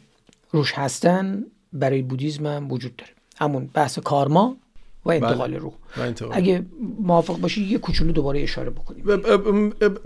[0.51, 4.57] روش هستن برای بودیزم هم وجود داره همون بحث کارما
[5.05, 5.57] و انتقال بله.
[5.57, 5.73] روح.
[6.31, 6.65] اگه
[6.99, 9.03] موافق باشی یه کوچولو دوباره اشاره بکنیم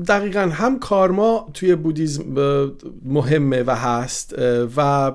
[0.07, 2.23] دقیقا هم کارما توی Buddhism
[3.05, 4.35] مهمه و هست
[4.75, 5.11] و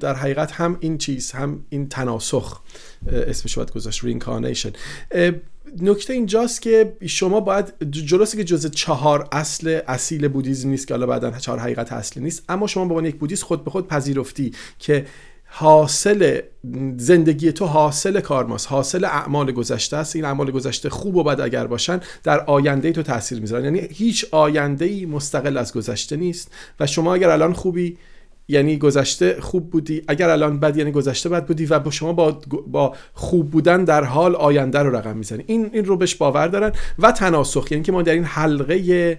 [0.00, 2.60] در حقیقت هم این چیز هم این تناسخ
[3.12, 4.72] اسمش باید گذاشت reincarnation
[5.80, 11.06] نکته اینجاست که شما باید جلوسی که جز چهار اصل اصیل Buddhism نیست که حالا
[11.06, 14.52] بعدا چهار حقیقت اصلی نیست اما شما به عنوان یک بودیست خود به خود پذیرفتی
[14.78, 15.06] که
[15.48, 16.40] حاصل
[16.96, 20.16] زندگی تو حاصل کارماست حاصل اعمال گذشته است.
[20.16, 23.64] این اعمال گذشته خوب و بد اگر باشن در آینده تو تاثیر می‌ذارن.
[23.64, 26.50] یعنی هیچ آینده ای مستقل از گذشته نیست.
[26.80, 27.98] و شما اگر الان خوبی
[28.48, 30.02] یعنی گذشته خوب بودی.
[30.08, 34.04] اگر الان بد یعنی گذشته بد بودی و با شما با, با خوب بودن در
[34.04, 35.44] حال آینده رو رقم می‌زنی.
[35.46, 36.72] این این رو بهش باور دارن.
[36.98, 39.18] و تناسخ یعنی که ما در این حلقه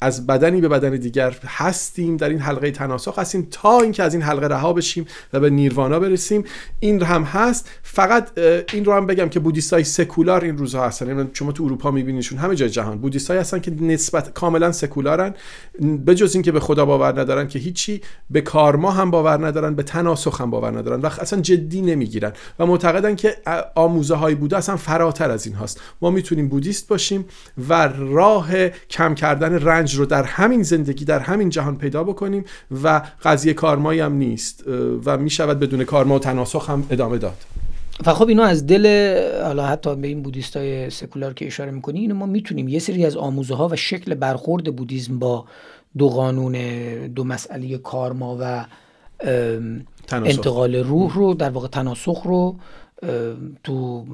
[0.00, 4.22] از بدنی به بدن دیگر هستیم در این حلقه تناسخ هستیم تا اینکه از این
[4.22, 6.44] حلقه رها بشیم و به نیروانا برسیم.
[6.80, 7.70] این هم هست.
[7.82, 8.38] فقط
[8.72, 11.08] این رو هم بگم که بودیستای سکولار این روزها هستن.
[11.08, 12.98] یعنی شما تو اروپا میبینیشون همه جای جهان.
[12.98, 15.34] بودیستایی هستن که نسبت کاملا سکولارن.
[16.04, 19.82] به جز اینکه به خدا باور ندارن که هیچی به کارما هم باور ندارن به
[19.82, 23.36] تناسخ هم باور ندارن و اصلا جدی نمی‌گیرن و معتقدن که
[23.74, 25.80] آموزه های بوده اصلا فراتر از این هاست.
[26.02, 27.24] ما می‌تونیم بودیست باشیم
[27.68, 28.50] و راه
[28.90, 32.44] کم کردن رنج رو در همین زندگی در همین جهان پیدا بکنیم
[32.84, 34.64] و قضیه کارمایی هم نیست
[35.04, 37.36] و می‌شود بدون کارما و تناسخ هم ادامه داد
[38.06, 38.86] و خب اینا از دل
[39.42, 43.16] حالا حتی به این بودیستای سکولار که اشاره می‌کنی اینو ما می‌تونیم یه سری از
[43.16, 45.44] آموزه ها و شکل برخورد بودیزم با
[45.98, 46.52] دو قانون
[47.06, 48.66] دو مسئله کارما و.
[50.12, 52.56] انتقال روح رو در واقع تناسخ رو
[53.64, 54.04] تو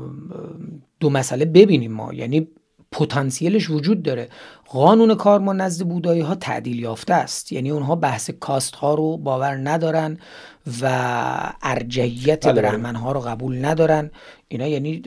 [1.01, 2.49] دو مسئله ببینیم ما یعنی
[2.93, 4.29] پتانسیلش وجود داره.
[4.69, 7.53] قانون کارما نزد بودایی ها تعدیل یافته است.
[7.53, 10.19] یعنی اونها بحث کاست ها رو باور ندارن
[10.83, 10.87] و
[11.63, 12.63] ارجحیت بله، بله.
[12.63, 14.11] برهمن ها رو قبول ندارن.
[14.49, 15.03] اینا یعنی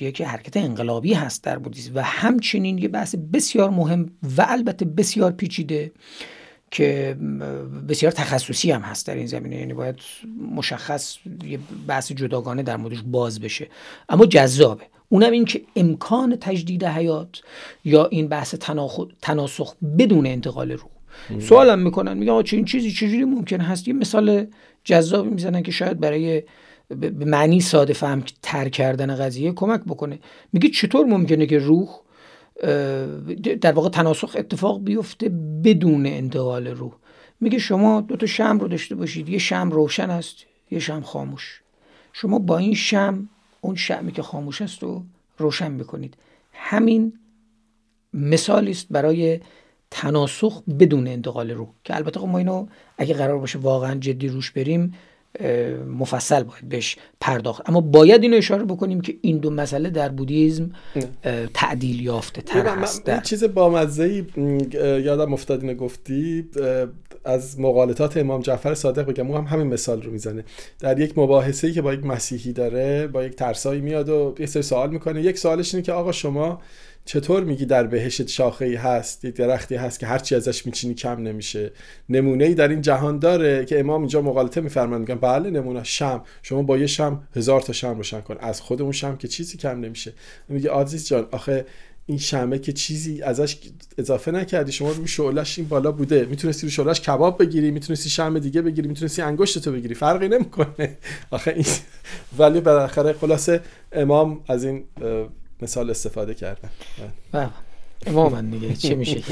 [0.00, 5.32] یک حرکت انقلابی هست در بودیسم و همچنین یه بحث بسیار مهم و البته بسیار
[5.32, 5.92] پیچیده
[6.70, 7.16] که
[7.88, 9.56] بسیار تخصصی هم هست در این زمینه.
[9.56, 9.96] یعنی باید
[10.56, 13.68] مشخص یه بحث جداگانه در موردش باز بشه.
[14.08, 14.84] اما جذابه.
[15.08, 17.40] اونم این که امکان تجدید حیات
[17.84, 18.54] یا این بحث
[19.22, 20.90] تناسخ بدون انتقال روح
[21.40, 24.46] سوالم می‌کنن میگن آقا چه این چیزی چجوری ممکن هست؟ یه مثال
[24.84, 26.42] جذابی می‌زنن که شاید برای
[26.88, 30.18] به معنی ساده فهم تر کردن قضیه کمک بکنه.
[30.52, 31.88] میگه چطور ممکنه که روح
[33.60, 35.28] در واقع تناسخ اتفاق بیفته
[35.64, 36.92] بدون انتقال روح؟
[37.40, 39.28] میگه شما دو تا شم رو داشته باشید.
[39.28, 40.36] یه شم روشن است
[40.70, 41.60] یه شم خاموش.
[42.12, 43.28] شما با این شم
[43.66, 45.04] اون شمی که خاموش است رو
[45.38, 46.16] روشن می‌کنید.
[46.52, 47.12] همین
[48.14, 49.40] مثالی است برای
[49.90, 52.66] تناسخ بدون انتقال روح که البته خب ما اینو
[52.98, 54.94] اگه قرار باشه واقعا جدی روش بریم
[55.98, 57.68] مفصل باید بهش پرداخت.
[57.68, 60.70] اما باید اینو اشاره بکنیم که این دو مسئله در بودیزم
[61.54, 63.04] تعدیل یافته تر من- من- هست.
[63.04, 64.24] در چیز بامزه
[65.04, 66.48] یادم افتاد اینو گفتی.
[67.24, 70.44] از مقالطات امام جعفر صادق بگم او هم همین مثال رو می‌زنه.
[70.80, 74.62] در یک مباحثه‌ای که با یک مسیحی داره با یک ترسایی میاد و یه سری
[74.62, 75.22] سوال می‌کنه.
[75.22, 76.60] یک سوالش اینه که آقا شما
[77.06, 81.22] چطور میگی در بهشت شاخه ای هست؟ یک درختی هست که هرچی ازش میچینی کم
[81.22, 81.72] نمیشه.
[82.08, 86.22] نمونه ای در این جهان داره که امام اینجا مقالطه میفرمایند میگن بله نمونه شم.
[86.42, 88.36] شما با یه شم هزار تا شم روشن کن.
[88.40, 90.12] از خود اون شم که چیزی کم نمیشه.
[90.48, 91.66] میگه عزیز جان آخه
[92.06, 93.56] این شمه که چیزی ازش
[93.98, 94.72] اضافه نکردی.
[94.72, 96.24] شما روی شعلش این بالا بوده.
[96.24, 99.94] می‌تونستی روی شعلش کباب بگیری می‌تونستی شم دیگه بگیری می‌تونستی انگشتتو بگیری.
[99.94, 100.96] فرقی نمی‌کنه.
[101.30, 101.66] آخه این
[102.38, 103.60] ولی بالاخره خلاصه
[103.92, 104.84] امام از این
[105.62, 106.68] مثال استفاده کردن
[107.32, 107.48] بله.
[108.06, 109.22] امام دیگه چه میشه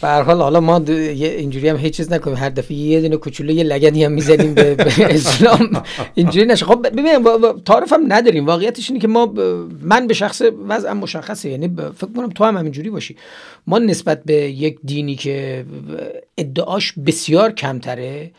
[0.00, 2.36] به هر حال حالا ما اینجوری هم هیچ چیز نکنیم.
[2.36, 4.84] هر دفعه یه دونه کوچولو یه لگدی هم می‌زنیم به, به
[5.14, 5.82] اسلام.
[6.14, 6.64] اینجوری نشه.
[6.66, 7.24] خب ببین
[7.64, 8.46] تعارف هم نداریم.
[8.46, 9.34] واقعیتش اینه که ما
[9.82, 11.50] من به شخص وضعم مشخصه.
[11.50, 13.16] یعنی فکر کنم تو هم همینجوری باشی.
[13.66, 15.64] ما نسبت به یک دینی که
[16.38, 18.30] ادعاش بسیار کمتره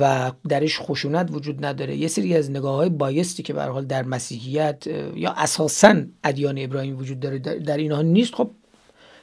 [0.00, 1.96] و درش خشونت وجود نداره.
[1.96, 6.98] یه سری از نگاه های بایستی که به حال در مسیحیت یا اساسا ادیان ابراهیم
[6.98, 8.34] وجود داره در, اینها نیست.
[8.34, 8.50] خب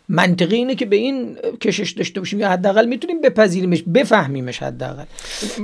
[0.09, 5.05] منطقی اینه که به این کشش داشته باشیم یا حداقل می‌تونیم بپذیریمش بفهمیمش حداقل.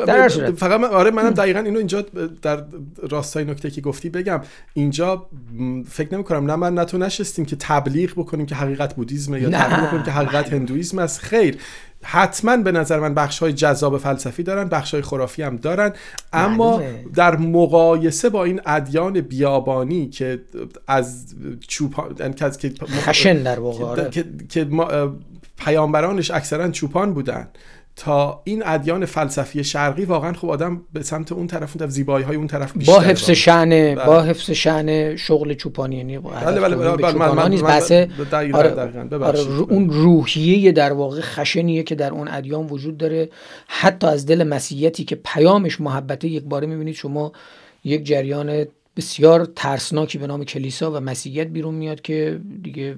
[0.08, 0.52] در صورت.
[0.52, 2.06] فقط من آره منم دقیقا اینو اینجا
[2.42, 2.64] در
[3.10, 4.42] راستای نکته که گفتی بگم.
[4.74, 5.30] اینجا
[5.90, 9.50] فکر نمی کنم نه من نه تو نشستیم که تبلیغ بکنیم که حقیقت بودیزمه یا.
[9.50, 11.20] تبلیغ بکنیم که حقیقت هندویزم است.
[11.20, 11.58] خیر.
[12.04, 15.94] حتما به نظر من بخش های جذاب فلسفی دارن بخش های خرافی هم دارن
[16.34, 17.06] اما معلومه.
[17.16, 20.42] در مقایسه با این ادیان بیابانی که
[20.88, 21.36] از
[21.68, 25.12] چوپان یعنی که خشن در واقع که, آره.
[25.58, 27.48] پیامبرانش اکثرا چوپان بودن
[27.96, 32.36] تا این ادیان فلسفی شرقی واقعا خب آدم به سمت اون طرف اون زیبایی های
[32.36, 36.76] اون طرف با حفظ شأن با حفظ شأن شغل چوپانی یعنی بله بله
[39.18, 43.30] بله اون روحیه در واقع خشنیه که در اون ادیان وجود داره.
[43.68, 47.32] حتی از دل مسیحیتی که پیامش محبته یک باره می‌بینید شما
[47.84, 48.66] یک جریان
[48.98, 52.96] بسیار ترسناکی به نام کلیسا و مسیحیت بیرون میاد که دیگه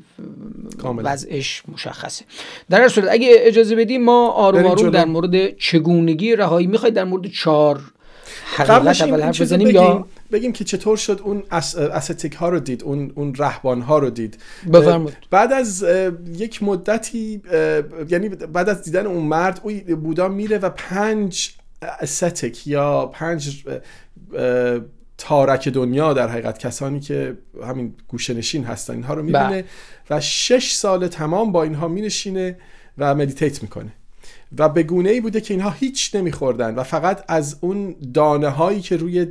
[0.84, 2.26] وضعش مشخصه.
[2.70, 7.04] در هر صورت اگه اجازه بدیم ما آروم آروم در مورد چگونگی رهایی می‌خواید در
[7.04, 7.82] مورد چهار
[8.56, 13.12] حقیقت اول حرف بزنیم یا بگیم که چطور شد اون استیک ها رو دید اون
[13.16, 14.38] اون رهبان ها رو دید.
[14.74, 15.18] بفرمایید.
[15.32, 15.86] بعد از
[16.28, 17.42] یک مدتی
[18.10, 23.64] یعنی بعد از دیدن اون مرد او بودا میره و پنج استیک یا پنج
[25.18, 29.66] تارک دنیا در حقیقت کسانی که همین گوشنشین هستن اینها رو می‌بینه بله.
[30.10, 32.58] و شش سال تمام با اینها مینشینه
[32.98, 33.92] و meditate می‌کنه
[34.58, 38.82] و به گونه ای بوده که اینها هیچ نمیخوردن و فقط از اون دانه هایی
[38.82, 39.26] که روی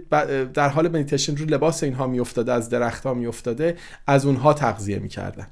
[0.54, 5.46] در حال مدیتیشن روی لباس اینها میافتاده از درختها میافتاده از اونها تغذیه می‌کردن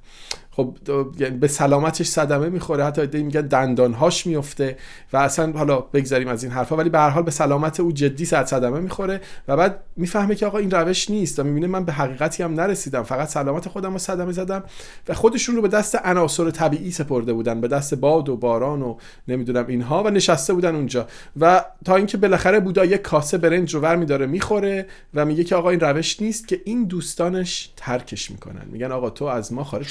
[0.57, 0.77] خب
[1.19, 4.77] یعنی به سلامتش صدمه می‌خوره حتی عده‌ای میگن دندانهاش میفته
[5.12, 8.25] و اصلا حالا بگذاریم از این حرفا ولی به هر حال به سلامت او جدی
[8.25, 11.93] صد صدمه می‌خوره و بعد می‌فهمه که آقا این روش نیست و می‌بینه من به
[11.93, 14.65] حقیقتی هم نرسیدم فقط سلامت خودم رو صدمه زدم
[15.09, 18.97] و خودشون رو به دست عناصر طبیعی سپرده بودن به دست باد و باران و
[19.29, 21.07] نمی‌دونم اینها و نشسته بودن اونجا
[21.41, 25.57] و تا اینکه بالاخره بودا یک کاسه برنج رو ور میداره می‌خوره و میگه که
[25.57, 28.62] آقا این روش نیست که این دوستانش ترکش می‌کنن.
[28.73, 29.87] میگن آقا تو از ما خارج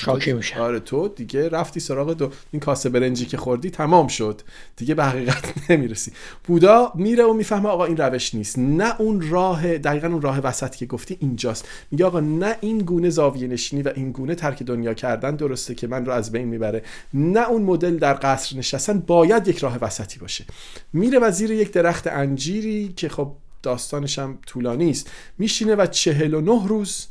[0.60, 4.42] آره تو دیگه رفتی سراغ دو این کاسه برنجی که خوردی تمام شد.
[4.76, 6.12] دیگه به حقیقت نمی‌رسی.
[6.44, 8.60] بودا میره و می‌فهمه آقا این روش نیست.
[8.60, 11.68] نه اون راه دقیقا اون راه وسطی که گفتی اینجاست.
[11.92, 15.88] میگه آقا نه این گونه زاویه نشینی و این گونه ترک دنیا کردن درسته که
[15.88, 16.84] من رو از بین می‌بره.
[17.14, 20.46] نه اون مدل در قصر نشستن باید یک راه وسطی باشه.
[20.94, 23.32] میره و زیر یک درخت انجیری که خب
[23.64, 25.12] داستانش هم طولانی است.
[25.38, 27.08] میشینه و چهل و نه روز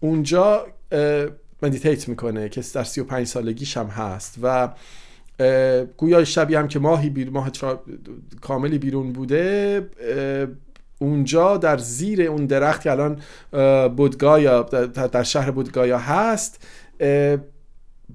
[0.00, 0.66] اونجا
[1.62, 4.68] مدیتیت می‌کنه که در 35 سالگیش هم هست و
[5.96, 7.50] گویا شبی هم که ماهی بیر ماه
[8.40, 9.88] کاملی بیرون بوده
[10.98, 13.20] اونجا در زیر اون درخت که الان
[13.88, 14.62] بودگایا
[15.12, 16.66] در شهر بودگایا هست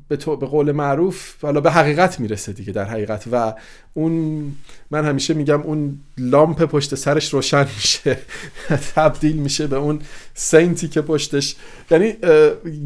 [0.07, 3.53] به, تو به قول معروف حالا به حقیقت می‌رسه دیگه در حقیقت و
[3.93, 4.43] اون
[4.91, 8.17] من همیشه میگم اون لامپ پشت سرش روشن میشه
[8.95, 9.99] تبدیل میشه به اون
[10.33, 11.55] سینتی که پشتش.
[11.91, 12.13] یعنی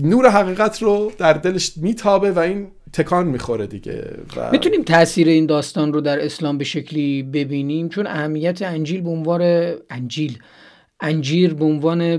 [0.01, 4.51] نور حقیقت رو در دلش میتابه و این تکان می‌خوره دیگه و...
[4.51, 9.73] می‌تونیم تاثیر این داستان رو در اسلام به شکلی ببینیم؟ چون اهمیت انجیل به عنوان
[9.89, 10.37] انجیل
[11.01, 12.17] انجیر به عنوان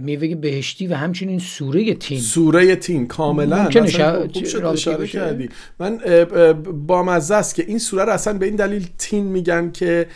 [0.00, 2.20] میوه بهشتی و همچنین سوره تین.
[2.20, 3.68] سوره تین کاملا.
[4.72, 5.48] اشاره کردی.
[5.80, 6.00] من
[6.86, 10.06] با مزه است که این سوره رو اصلا به این دلیل تین میگن که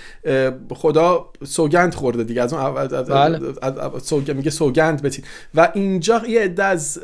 [0.71, 2.43] خدا سوگند خورده دیگه.
[2.43, 4.35] از اون بله.
[4.35, 7.01] میگه سوگند بتین و اینجا یه عده از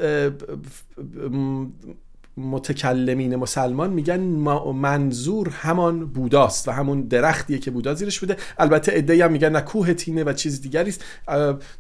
[2.39, 8.37] متکلمین مسلمان میگن منظور همان بوداست و همون درختیه که بودا زیرش بوده.
[8.59, 11.05] البته ادعی هم میگن نه کوه تینه و چیز دیگری است.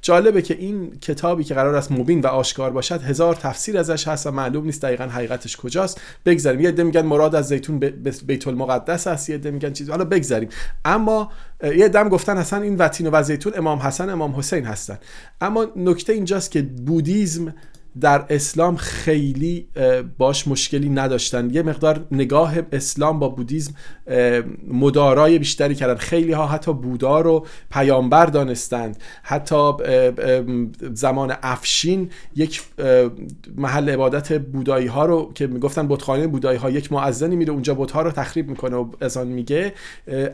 [0.03, 4.27] جالبه که این کتابی که قرار است مبین و آشکار باشد هزار تفسیر ازش هست
[4.27, 6.01] و معلوم نیست دقیقا حقیقتش کجاست.
[6.27, 6.61] بگذاریم.
[6.61, 7.79] یه عده میگن مراد از زیتون
[8.27, 9.31] بیت المقدس است.
[9.31, 9.90] یه عده میگن چیز.
[9.90, 10.49] حالا بگذاریم.
[10.85, 14.99] اما یه دم گفتن اصلا این وتین و زیتون امام حسن امام حسین هستن.
[15.40, 17.55] اما نکته اینجاست که بودیزم
[18.00, 19.68] در اسلام خیلی
[20.18, 21.50] باش مشکلی نداشتن.
[21.50, 23.74] یه مقدار نگاه اسلام با بودیزم
[24.68, 25.94] مدارای بیشتری کردن.
[25.94, 28.96] خیلی ها حتی بودا رو پیامبر دانستند.
[29.22, 29.72] حتی
[30.94, 32.62] زمان افشین یک
[33.56, 37.96] محل عبادت بودایی ها رو که می‌گفتن بتخانه بودایی ها یک معزنی میره اونجا بت
[37.96, 39.72] رو تخریب می‌کنه و اذان میگه.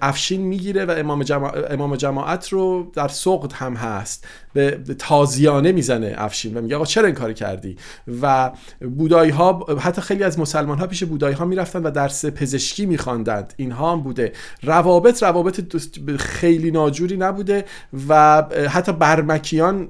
[0.03, 1.24] افشین می‌گیره و امام,
[1.70, 4.27] امام جماعت رو در سقط هم هست.
[4.55, 7.77] به تازیانه می‌زنه افشین و میگه آقا چرا این کاری کردی.
[8.23, 12.87] و بودایی ها حتی خیلی از مسلمان ها پیش بودایی ها می‌رفتن و درس پزشکی
[12.87, 13.55] میخواندند.
[13.57, 14.33] اینها هم بوده.
[14.62, 15.77] روابط روابط
[16.17, 17.64] خیلی ناجوری نبوده
[18.09, 19.88] و حتی برمکیان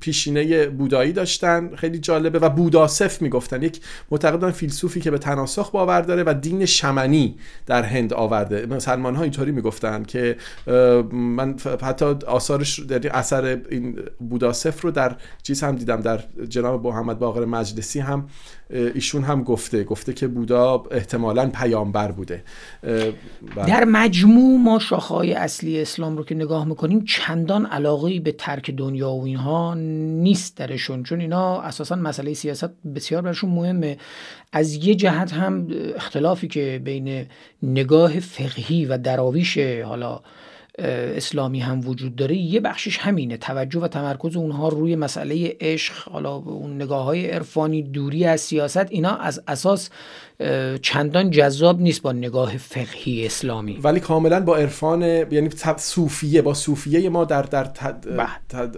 [0.00, 1.76] پیشینه بودایی داشتن.
[1.76, 2.38] خیلی جالبه.
[2.38, 3.62] و بوداسف می‌گفتن.
[3.62, 7.36] یک معتقدان فیلسوفی که به تناسخ باور داره و دین شمنی
[7.66, 8.66] در هند آورده.
[8.66, 10.36] مسلمان ها اینطوری می‌گفتن که
[11.12, 13.98] من حتی آثارش در اثر این
[14.28, 16.20] بوداسف رو در چیز هم دیدم در
[16.64, 18.28] جناب محمد باقر مجلسی هم
[18.70, 22.44] ایشون هم گفته گفته که بودا احتمالا پیامبر بوده.
[23.66, 29.10] در مجموع ما شاخهای اصلی اسلام رو که نگاه می‌کنیم چندان علاقه به ترک دنیا
[29.10, 33.98] و اینها نیست درشون چون اینا اساسا مسئله سیاست بسیار برشون مهمه.
[34.52, 37.26] از یه جهت هم اختلافی که بین
[37.62, 40.20] نگاه فقهی و دراویش حالا
[40.78, 42.36] اسلامی هم وجود داره.
[42.36, 43.36] یه بخشش همینه.
[43.36, 48.86] توجه و تمرکز اونها روی مسئله عشق حالا اون نگاه های عرفانی دوری از سیاست
[48.90, 49.90] اینا از اساس
[50.82, 53.80] چندان جذاب نیست با نگاه فقهی اسلامی.
[53.82, 57.64] ولی کاملا با عرفان یعنی صوفیه با صوفیه ما در در
[58.16, 58.68] بله.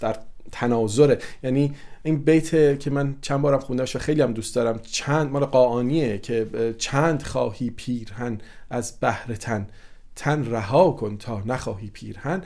[0.00, 0.16] در
[0.52, 1.18] تناظره.
[1.42, 1.72] یعنی
[2.02, 6.18] این بیت که من چند بارم خوندمش و خیلی هم دوست دارم چند مال قاعانیه
[6.18, 6.46] که
[6.78, 8.38] چند خواهی پیرهن
[8.70, 9.66] از بهر تن.
[10.16, 12.42] تن رها کن تا نخواهی پیرهن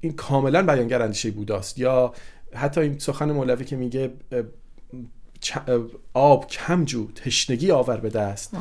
[0.00, 1.78] این کاملا بیانگر اندیشه بوداست.
[1.78, 2.12] یا
[2.54, 4.10] حتی این سخن مولوی که میگه
[6.14, 8.56] آب کم جو تشنگی آور به دست.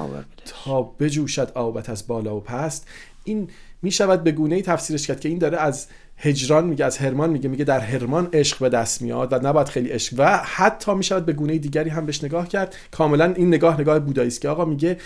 [0.45, 2.88] تا بجوشد آبت از بالا و پست.
[3.24, 3.49] این
[3.82, 5.88] می‌شود به گونه ای تفسیرش کرد که این داره از
[6.18, 9.89] هجران میگه از هرمان میگه میگه در هرمان عشق به دست میاد و نباید خیلی
[9.89, 10.16] عشق.
[10.18, 12.76] و حتی می‌شود به گونه دیگری هم بهش نگاه کرد.
[12.91, 14.97] کاملا این نگاه نگاه بودایی است که آقا میگه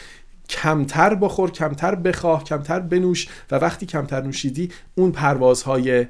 [0.52, 6.06] کمتر بخور کمتر بخواه کمتر بنوش و وقتی کمتر نوشیدی اون پروازهای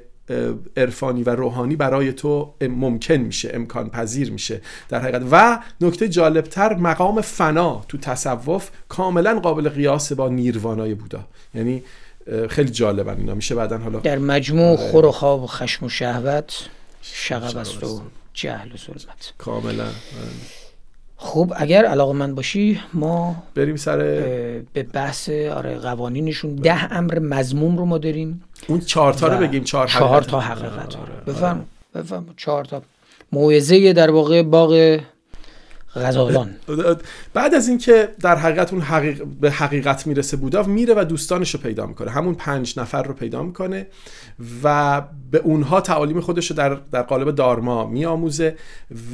[0.76, 4.60] عرفانی و روحانی برای تو ممکن میشه امکان پذیر میشه.
[4.88, 5.22] در حقیقت.
[5.30, 11.24] و نکته جالبتر مقام فنا تو تصوف کاملا قابل قیاس با نیروانای بودا.
[11.54, 11.82] یعنی
[12.48, 13.34] خیلی جالبن اینا.
[13.34, 14.90] میشه بعدا حالا در مجموع آره.
[14.90, 16.68] خور و خواب و خشم و شهوت
[17.02, 18.02] شغب است و
[18.34, 19.32] جهل و ظلمت.
[19.38, 19.86] کاملا.
[21.24, 23.98] خب اگر علاقه من باشی ما بریم سر
[24.72, 26.54] به بحث آره قوانینشون.
[26.54, 28.42] ده امر مضموم رو ما داریم.
[28.68, 31.12] اون چهار تا رو بگیم چهار, چهار تا حقیقت آره.
[31.26, 31.64] بفهم
[31.94, 32.82] بفهم چهار تا.
[33.32, 35.00] موعظه در واقع باغ
[35.96, 36.54] غزالان.
[37.34, 39.24] بعد از اینکه در حقیقت اون حقیق...
[39.24, 42.10] به حقیقت می‌رسه بودا میره و دوستانش رو پیدا می‌کنه.
[42.10, 43.86] همون پنج نفر رو پیدا می‌کنه
[44.62, 48.56] و به اونها تعالیم خودش رو در, در قالب دارما میآموزه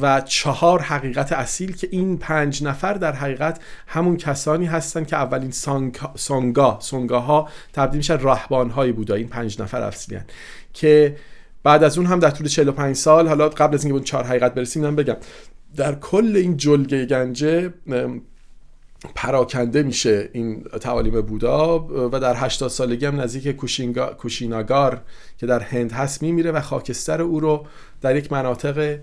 [0.01, 5.51] و چهار حقیقت اصیل که این پنج نفر در حقیقت همون کسانی هستن که اولین
[5.51, 5.99] سانگ...
[6.17, 10.19] سانگا سانگا ها تبدیل میشن راهبان های بودا این پنج نفر اصلی
[10.73, 11.17] که
[11.63, 14.55] بعد از اون هم در طول 45 سال حالا قبل از اینکه اون چهار حقیقت
[14.55, 15.17] برسیم من بگم.
[15.77, 17.73] در کل این جلگه گنجه
[19.15, 21.79] پراکنده میشه این تعالیم بودا
[22.13, 23.57] و در 80 سالگی هم نزدیک
[24.19, 25.03] کوشیناگار
[25.39, 27.67] که در هند هست میمیره و خاکستر او رو
[28.01, 28.99] در یک مناطق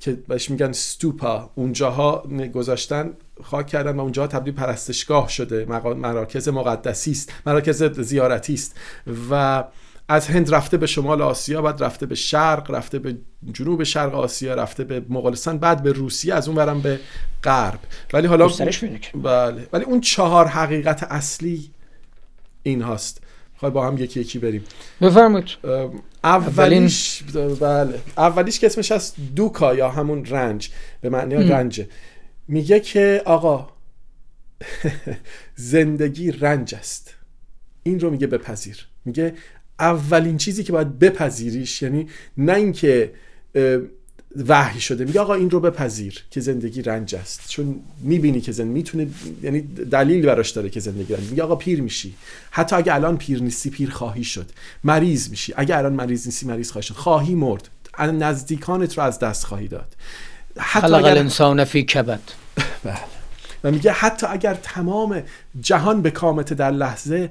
[0.00, 3.12] که بهش میگن ستوپا اونجاها گذاشتن
[3.42, 5.64] خاک کردن و اونجاها تبدیل پرستشگاه شده.
[5.94, 8.76] مراکز مقدسی است مراکز زیارتی است
[9.30, 9.64] و
[10.10, 13.16] از هند رفته به شمال آسیا بعد رفته به شرق رفته به
[13.52, 17.00] جنوب شرق آسیا رفته به مغولستان بعد به روسیه از اون برم به
[17.44, 17.78] غرب.
[18.12, 18.48] ولی حالا
[19.14, 19.68] بله.
[19.72, 21.70] ولی اون چهار حقیقت اصلی
[22.62, 23.22] این هاست
[23.56, 24.64] خواهی با هم یکی یکی بریم.
[25.00, 25.48] بفرمایید.
[26.24, 27.22] اولیش
[27.60, 28.00] بله.
[28.16, 30.70] اولیش که اسمش هست دوکا یا همون رنج.
[31.00, 31.88] به معنی رنجه.
[32.48, 33.68] میگه که آقا
[35.54, 37.14] زندگی رنج است.
[37.82, 38.86] این رو میگه بپذیر.
[39.04, 39.34] میگه
[39.80, 43.12] اولین چیزی که باید بپذیریش یعنی نه اینکه
[44.48, 47.48] وحی شده میگه آقا این رو بپذیر که زندگی رنج است.
[47.48, 49.08] چون می‌بینی که زندگی می‌تونه
[49.42, 49.60] یعنی
[49.90, 51.30] دلیل براش داره که زندگی رنج.
[51.30, 52.14] میگه آقا پیر میشی.
[52.50, 54.50] حتی اگه الان پیر نیستی پیر خواهی شد.
[54.84, 55.52] مریض میشی.
[55.56, 56.94] اگه الان مریض نیستی مریض خواهی شد.
[56.94, 57.68] خواهی مرد.
[57.98, 59.96] نزدیکانت رو از دست خواهی داد.
[60.58, 62.20] حتی اگر انسان فی کبد.
[62.84, 62.98] بله.
[63.64, 65.22] و میگه حتی اگر تمام
[65.60, 67.30] جهان به کامت در لحظه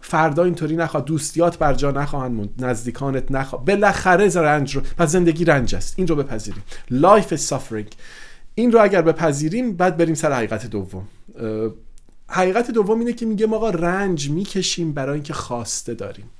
[0.00, 5.44] فردا اینطوری نخواد دوستیات بر جا نخواهند موند نزدیکانت نخواه بالاخره رنج رو پس زندگی
[5.44, 6.62] رنج است این رو بپذیریم.
[6.92, 7.94] Life is suffering.
[8.54, 11.08] این رو اگر بپذیریم بعد بریم سر حقیقت دوم.
[12.28, 16.30] حقیقت دوم اینه که میگه ما آقا رنج می‌کشیم برای اینکه خواسته داریم.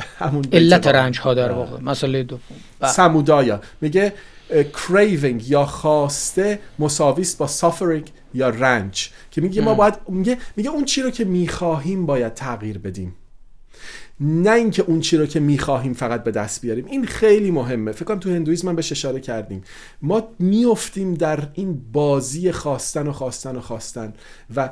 [0.18, 2.40] همون علت رنج ها در واقع مسئله دوم.
[2.84, 3.60] سمودایا.
[3.80, 4.12] میگه
[4.50, 8.10] craving یا خواسته مساویست با suffering.
[8.34, 12.78] یا رنج که میگه ما باید میگه میگه اون چی رو که می‌خواهیم باید تغییر
[12.78, 13.14] بدیم.
[14.20, 16.86] نه اینکه اون چی رو که می‌خواهیم فقط به دست بیاریم.
[16.86, 17.92] این خیلی مهمه.
[17.92, 19.62] فکر کنم تو هندویزم من بهش اشاره کردیم.
[20.02, 24.12] ما میافتیم در این بازی خواستن و خواستن و خواستن
[24.56, 24.70] و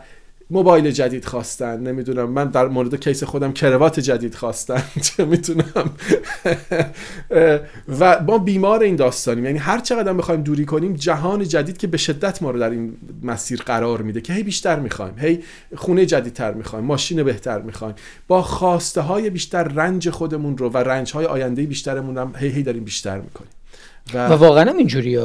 [0.50, 5.90] موبایل جدید خواستن نمی‌دونم من در مورد کیس خودم کروات جدید خواستن چه می‌تونم
[8.00, 9.44] و ما بیمار این داستانیم.
[9.44, 12.96] یعنی هر چقدر بخوایم دوری کنیم جهان جدید که به شدت ما رو در این
[13.22, 15.42] مسیر قرار میده که هی بیشتر می‌خوایم هی
[15.76, 17.94] خونه جدیدتر می‌خوایم ماشین بهتر می‌خوایم.
[18.28, 22.62] با خواسته های بیشتر رنج خودمون رو و رنج های آینده بیشترمون هم هی هی
[22.62, 23.50] داریم بیشتر می‌کنیم.
[24.14, 25.22] و, و واقعا هم اینجوریه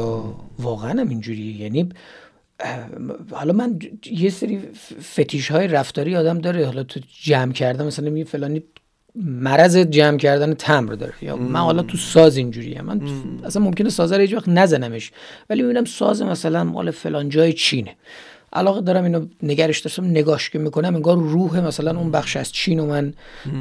[0.59, 1.61] واقعا هم اینجوریه.
[1.61, 1.89] یعنی
[3.31, 4.59] حالا من یه سری
[5.01, 8.63] فتیش های رفتاری آدم داره حالا تو جمع کردم مثلا یه فلانی
[9.15, 11.13] مرض جمع کردن تمر داره.
[11.21, 12.81] یا من حالا تو ساز اینجوریه.
[12.81, 13.01] من
[13.43, 15.11] اصلا ممکنه ساز رو هیچ وقت نزنمش.
[15.49, 17.95] ولی می‌بینم ساز مثلا مال فلان جای چینه.
[18.53, 22.79] علاقه دارم اینو نگرش داشتم نگاش که می‌کنم انگار روح مثلا اون بخش از چین
[22.79, 23.13] و من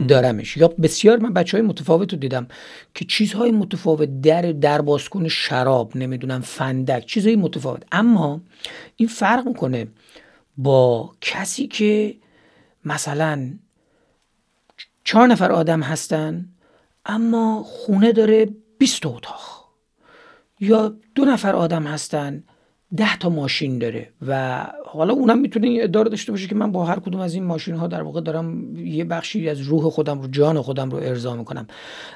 [0.09, 0.57] دارمش.
[0.57, 2.47] یا بسیار من بچه های متفاوت رو دیدم
[2.95, 7.83] که چیزهای متفاوت در در بازکن شراب نمی‌دونم فندک چیزهای متفاوت.
[7.93, 8.41] اما
[8.97, 9.87] این فرق می‌کنه
[10.57, 12.15] با کسی که
[12.85, 13.53] مثلا
[15.05, 16.49] چهار نفر آدم هستن
[17.07, 19.63] اما خونه داره 20 اتاق.
[20.61, 22.45] یا دو نفر آدم هستن
[22.97, 26.85] ده تا ماشین داره و حالا اونم می‌تونه این اداره داشته باشه که من با
[26.85, 30.29] هر کدوم از این ماشین ها در واقع دارم یه بخشی از روح خودم رو
[30.29, 31.67] جان خودم رو ارضا می‌کنم.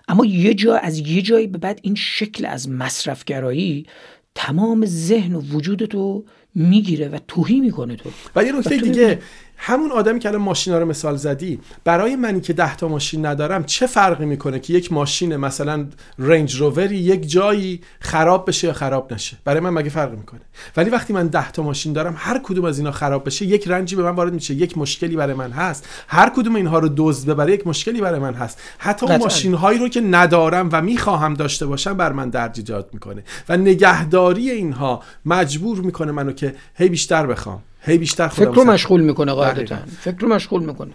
[0.09, 3.87] اما یه جا از یه جایی به بعد این شکل از مصرفگرایی
[4.35, 6.25] تمام ذهن و وجودت رو
[6.55, 8.11] می‌گیره و توهی می‌کنه تو.
[8.37, 9.19] و یه نکته دیگه
[9.57, 13.65] همون آدمی که الان ماشینا رو مثال زدی برای منی که ده تا ماشین ندارم
[13.65, 15.87] چه فرقی می‌کنه که یک ماشین مثلا
[16.19, 20.41] رنج رووری یک جایی خراب بشه یا خراب نشه؟ برای من مگه فرقی می‌کنه؟
[20.77, 23.97] ولی وقتی من ده تا ماشین دارم هر کدوم از اینا خراب بشه یک رنجی
[23.97, 25.89] به من وارد میشه یک مشکلی برای من هست.
[26.09, 28.61] هر کدوم اینها رو دزد ببره یک مشکلی برای من هست.
[28.79, 32.91] حتی اون ماشین هایی رو که ندارم و می‌خواهم داشته باشم بر من درد ایجاد
[32.93, 33.23] می‌کنه.
[33.49, 37.63] و نگهداری اینها مجبور می‌کنه منو که هی بیشتر بخوام.
[37.87, 39.77] هی بیشتر فکر رو مشغول می‌کنه قاعدتا.
[40.01, 40.93] فکر رو مشغول می‌کنه.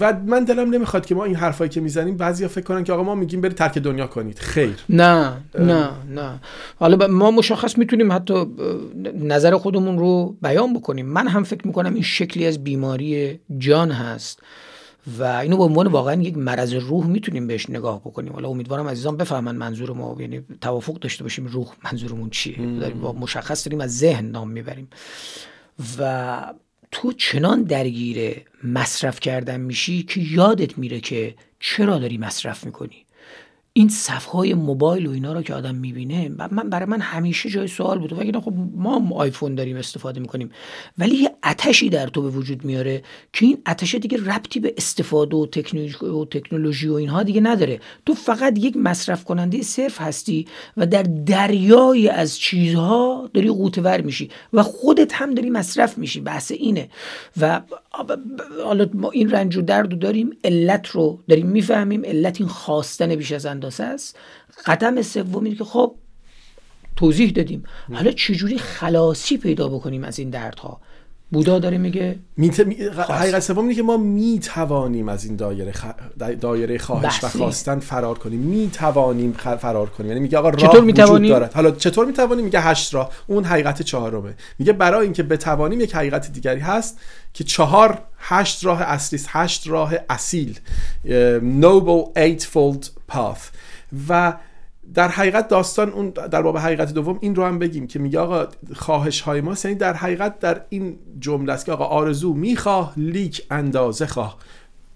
[0.00, 3.02] و من دلم نمی‌خواد که ما این حرفایی که می‌زنیم بعضیا فکر کنن که آقا
[3.02, 4.38] ما میگیم بری ترک دنیا کنید.
[4.38, 4.74] خیر.
[4.88, 6.40] نه نه نه.
[6.76, 8.46] حالا ما مشخص می‌تونیم حتی
[9.22, 11.06] نظر خودمون رو بیان بکنیم.
[11.06, 14.42] من هم فکر می‌کنم این شکلی از بیماری جان هست.
[15.18, 18.32] و اینو به عنوان واقعا یک مرض روح می‌تونیم بهش نگاه بکنیم.
[18.32, 22.56] حالا امیدوارم عزیزان بفهمن منظور ما یعنی توافق داشته باشیم روح منظورمون چیه.
[22.80, 24.88] داریم با مشخص داریم از ذهن نام می‌بریم.
[25.98, 26.54] و
[26.90, 33.05] تو چنان درگیر مصرف کردن میشی که یادت میره که چرا داری مصرف می‌کنی.
[33.76, 37.98] این صفحه موبایل و اینا رو که آدم می‌بینه من برای من همیشه جای سوال
[37.98, 38.12] بود.
[38.12, 40.50] و خب ما هم آیفون داریم استفاده می‌کنیم.
[40.98, 43.02] ولی یه اتشی در تو به وجود میاره
[43.32, 47.80] که این اتش دیگه ربطی به استفاده و تکنولوژی و تکنولوژی و اینها دیگه نداره.
[48.06, 50.46] تو فقط یک مصرف کننده صرف هستی
[50.76, 56.20] و در دریای از چیزها داری قوتور میشی و خودت هم داری مصرف میشی.
[56.20, 56.88] بحث اینه.
[57.40, 57.60] و
[58.64, 61.46] حالا ما این رنج و درد رو داریم علت رو داریم.
[61.46, 63.65] می‌فهمیم علت این خواستن بیش از اندازه.
[63.66, 64.16] است.
[64.66, 65.94] قدم سوم که خب
[66.96, 67.64] توضیح دادیم.
[67.94, 70.80] حالا چجوری خلاصی پیدا بکنیم از این دردها؟
[71.30, 72.60] بودا داره میگه میت...
[72.60, 72.74] می...
[73.08, 75.84] حقیقت سوم اینه که ما می‌توانیم از این دایره خ...
[76.40, 78.40] دایره خواهش و خواستن فرار کنیم.
[78.40, 79.54] می‌توانیم خ...
[79.54, 80.08] فرار کنیم.
[80.08, 81.54] یعنی میگه آقا راه چطور می‌توانیم دارد.
[81.54, 83.10] حالا چطور می‌توانیم؟ میگه هشت راه.
[83.26, 84.34] اون حقیقت چهارمه.
[84.58, 86.98] میگه برای اینکه بتوانیم یک حقیقت دیگری هست.
[87.36, 90.60] که چهار هشت راه اصلی هشت راه اصیل
[91.60, 93.42] noble eightfold path.
[94.08, 94.34] و
[94.94, 98.46] در حقیقت داستان اون در باب حقیقت دوم این رو هم بگیم که میگه آقا
[98.74, 103.42] خواهش های ما یعنی در حقیقت در این جمله است که آقا آرزو می‌خواه لیک
[103.50, 104.36] اندازه خواه.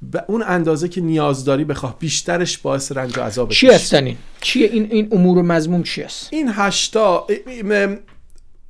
[0.02, 4.16] به اون اندازه که نیاز داری بخواه بیشترش باعث رنج و عذاب چی هستن این؟
[4.40, 7.26] چیه این؟ این امور مضموم چی است؟ این هشتا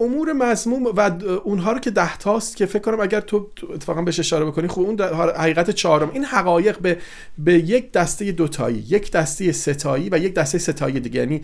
[0.00, 1.10] امور مضموم و
[1.44, 4.80] اونها رو که ده تاست که فکر کنم اگر تو اتفاقا بهش اشاره بکنی خب
[4.80, 5.00] اون
[5.36, 6.98] حقیقت چهارم این حقایق به
[7.38, 11.20] به یک دسته دوتایی یک دسته ستایی و یک دسته ستایی دیگه.
[11.20, 11.42] یعنی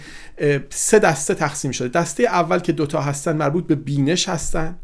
[0.71, 1.89] سه دسته تقسیم شده.
[1.89, 4.79] دسته اول که دوتا هستن مربوط به بینش هستن.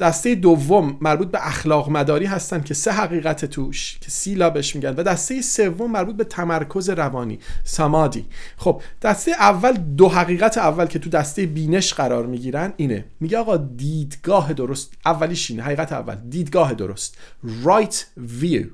[0.00, 4.94] دسته دوم مربوط به اخلاق مداری هستن که سه حقیقت توش که سیلا بهش میگن.
[4.96, 8.26] و دسته سوم مربوط به تمرکز روانی سامادی
[8.56, 13.04] خب دسته اول دو حقیقت اول که تو دسته بینش قرار می‌گیرن اینه.
[13.20, 17.16] میگه آقا دیدگاه درست اولیش اینه حقیقت اول دیدگاه درست.
[17.64, 17.94] Right
[18.40, 18.66] view.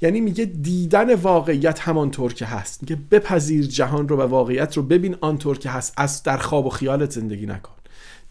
[0.00, 2.82] یعنی میگه دیدن واقعیت همانطور که هست.
[2.82, 6.70] میگه بپذیر جهان رو و واقعیت رو ببین آنطور که هست از در خواب و
[6.70, 7.72] خیالت زندگی نکن.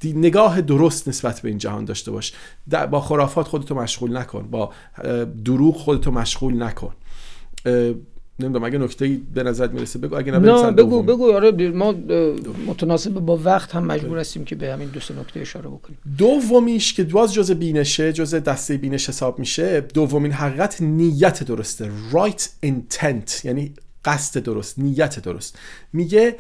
[0.06, 2.34] نگاه درست نسبت به این جهان داشته باش.
[2.92, 4.48] با خرافات خودتو مشغول نکن.
[4.52, 4.74] با
[5.46, 6.94] دروغ خودتو مشغول نکن.
[8.40, 10.16] نمی‌دونم اگه نکته به نظر می‌رسه بگو.
[10.16, 11.34] اگه نه بگو بگو.
[11.34, 11.92] آره ما
[12.68, 15.98] متناسب با وقت هم مجبور هستیم که به همین دو سه نکته اشاره بکنیم.
[16.18, 21.92] دومیش که باز جزء بینشه جزء دسته بینش حساب میشه دومین حقیقت نیت درسته.
[22.12, 23.74] Right intent یعنی
[24.06, 25.60] قصد درست نیت درست.
[25.94, 26.36] میگه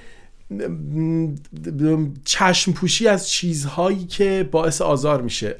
[2.25, 5.55] چشم پوشی از چیزهایی که باعث آزار میشه.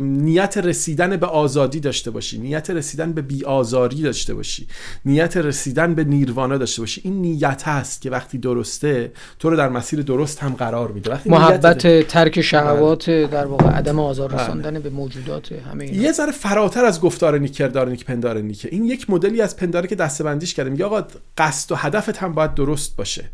[0.00, 2.38] نیت رسیدن به آزادی داشته باشی.
[2.38, 4.66] نیت رسیدن به بیآزاری داشته باشی.
[5.04, 7.00] نیت رسیدن به نیروانا داشته باشی.
[7.04, 11.10] این نیت هست که وقتی درسته تو رو در مسیر درست هم قرار میده.
[11.10, 13.26] وقتی محبت ترک شهوات بله.
[13.26, 14.42] در واقع عدم آزار بله.
[14.42, 18.68] رساندن به موجودات همه یه ذره فراتر از گفتار نیک کردار نیک پندار نیکه.
[18.72, 20.70] این یک مدلی از پنداره که دستبندیش کرده.
[20.70, 21.04] میگه آقا
[21.38, 23.30] قصد و هدفت هم باید درست باشه.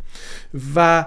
[0.76, 1.04] و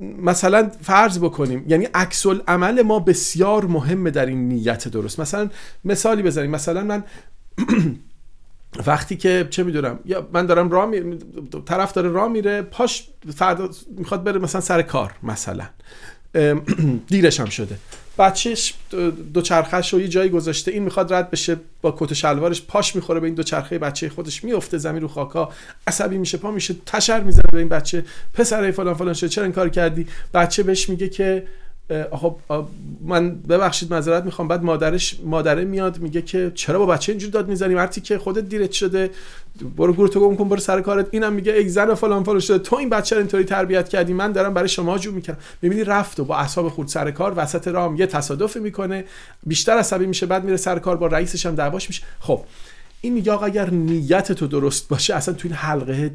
[0.00, 5.20] مثلا فرض بکنیم یعنی عکس عمل ما بسیار مهمه در این نیت درست.
[5.20, 5.50] مثلا
[5.84, 6.50] مثالی بزنیم.
[6.50, 7.04] مثلا من
[8.86, 11.18] وقتی که چه می‌دونم یا من دارم راه می...
[11.66, 15.64] طرف داره راه میره پاش فردا می‌خواد بره مثلا سر کار مثلا.
[17.08, 17.78] دیرش هم شده.
[18.18, 18.74] بچهش
[19.34, 23.20] دو چرخش رو یه جایی گذاشته این می‌خواد رد بشه با کت شلوارش پاش می‌خوره
[23.20, 25.52] به این دو چرخه بچه خودش میفته زمین رو خاکا
[25.86, 28.04] عصبی میشه پا میشه تشر می‌زنه به این بچه
[28.34, 31.46] پسر فلان فلان شده چرا این کار کردی؟ بچه بهش میگه که
[32.12, 32.36] خب
[33.00, 34.48] من ببخشید معذرت می‌خوام.
[34.48, 38.44] بعد مادرش مادره میاد میگه که چرا با بچه اینجوری داد می‌زنی؟ وقتی که خودت
[38.44, 39.10] دیرت شده
[39.76, 41.06] برو گور تو گم کن برو سر کارت.
[41.10, 42.58] اینم میگه ای زن فلان فلان شده.
[42.58, 45.36] تو این بچه رو اینطوری تربیت کردی؟ من دارم برای شما جو می‌کنم.
[45.62, 49.04] می‌بینی رفت و با اعصاب خود سر کار وسط راه یه تصادفی می‌کنه.
[49.46, 52.02] بیشتر عصبی میشه بعد میره سر کار با رئیسش هم دعواش میشه.
[52.20, 52.40] خب
[53.00, 56.10] این میگه آقا اگر نیت تو درست باشه اصلا تو این حلقه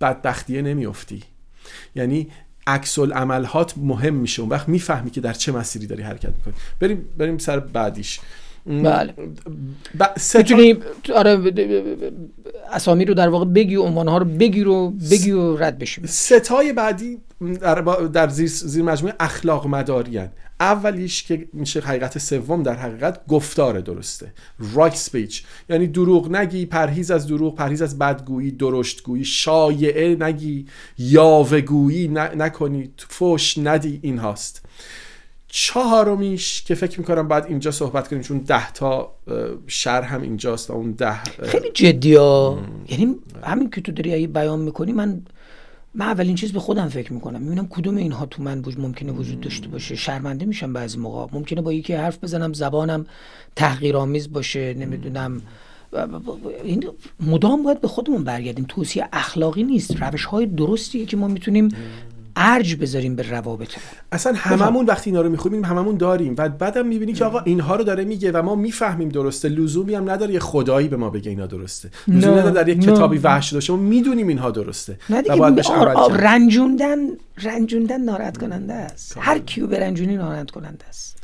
[0.00, 1.22] بدبختیه نمیافتی.
[1.94, 2.28] یعنی
[2.66, 4.42] عکس عملهات مهم میشه.
[4.42, 6.54] اون وقت می‌فهمی که در چه مسیری داری حرکت می‌کنی.
[6.80, 8.20] بریم بریم سر بعدیش.
[8.66, 9.14] بله.
[10.00, 10.04] ب...
[10.34, 10.76] می‌تونی
[11.14, 11.52] آره
[12.72, 16.06] اسامی رو در واقع بگی و عنوانها رو بگی رو بگی و رد بشی.
[16.06, 17.18] ستای بعدی
[17.60, 17.80] در,
[18.12, 20.18] در زیر, زیر مجموعه اخلاق مداری
[20.60, 24.32] اولیش که میشه حقیقت سوم در حقیقت گفتار درسته.
[24.74, 30.66] رایت سپیچ یعنی دروغ نگی پرهیز از دروغ پرهیز از بدگویی درشتگویی شایعه نگی
[30.98, 34.66] یاوهگویی نکنی فوش ندی این هاست.
[35.52, 39.16] چهارمیش که فکر می‌کنم بعد اینجا صحبت کنیم چون ده تا
[39.66, 42.58] شهر هم اینجاست اون ده خیلی جدی ها
[42.88, 45.22] یعنی همین که تو داری بیان می‌کنی من
[45.94, 47.42] من اولین چیز به خودم فکر می‌کنم.
[47.42, 49.96] می‌بینم کدوم اینها تو من ممکنه وجود داشته باشه.
[49.96, 53.06] شرمنده میشم بعضی موقع ممکنه با یکی حرف بزنم زبانم
[53.56, 55.42] تحقیرآمیز باشه نمی‌دونم.
[56.64, 56.84] این
[57.20, 58.64] مدام باید به خودمون برگردیم.
[58.68, 60.02] توصیه اخلاقی نیست.
[60.02, 61.68] روش های درستیه که ما می‌تونیم
[62.42, 63.68] ارج بذاریم به روابط
[64.12, 66.34] اصلا هممون وقتی اینا رو می‌خونیم هممون داریم.
[66.38, 69.48] و بعدم می‌بینی که آقا اینها رو داره میگه و ما می‌فهمیم درسته.
[69.48, 70.34] لزومی هم نداره.
[70.34, 71.90] یه خدایی به ما بگه اینا درسته.
[72.08, 74.98] لزومی نداره در یک کتابی وحش داشته ما می‌دونیم اینها درسته.
[75.10, 75.44] نه دیگه
[76.10, 76.98] رنجوندن
[77.42, 81.19] رنجوندن ناراحت کننده است هر کیو به رنجونی ناراحت کننده است.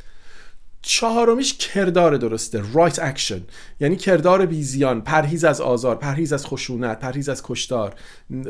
[0.88, 3.40] چهارمیش کردار درسته right action
[3.80, 7.94] یعنی کردار بیزیان پرهیز از آزار پرهیز از خشونت پرهیز از کشتار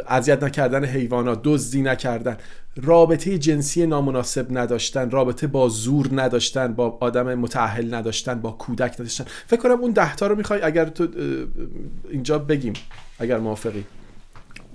[0.08, 2.36] اذیت نکردن حیوانات دزدی نکردن.
[2.82, 9.24] رابطه جنسی نامناسب نداشتن رابطه با زور نداشتن با آدم متأهل نداشتن با کودک نداشتن.
[9.46, 11.08] فکر کنم اون دهتا رو می‌خوای اگر تو
[12.10, 12.72] اینجا بگیم
[13.18, 13.84] اگر موافقی.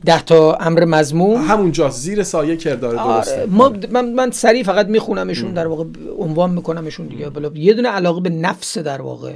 [0.06, 1.42] ده تا امر مضمون.
[1.42, 3.46] همونجا زیر سایه کردار درسته.
[3.46, 5.84] ما من, من سریع فقط میخونمشون در واقع
[6.18, 7.30] عنوان میکنمشون دیگه.
[7.30, 9.34] بلا یه دونه علاقه به نفس در واقع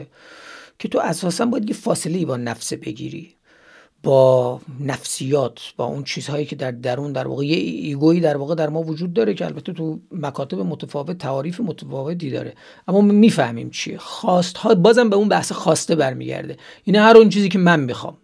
[0.80, 3.36] که تو اساسا باید یه فاصله با نفس بگیری.
[4.03, 8.70] با نفسیات با اون چیزهایی که در درون در واقع یه ایگویی در واقع در
[8.70, 12.53] ما وجود داره که البته تو مکاتب متفاوت تعاریف متفاوتی داره.
[12.88, 13.97] اما می‌فهمیم چیه.
[13.97, 16.57] خواست ها بازم به اون بحث خواسته برمیگرده.
[16.84, 18.18] این هر اون چیزی که من می‌خوام.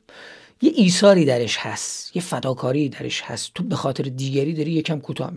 [0.61, 3.51] یه ایثاری درش هست یه فداکاری درش هست.
[3.55, 5.31] تو به خاطر دیگری داری یکم کوتاه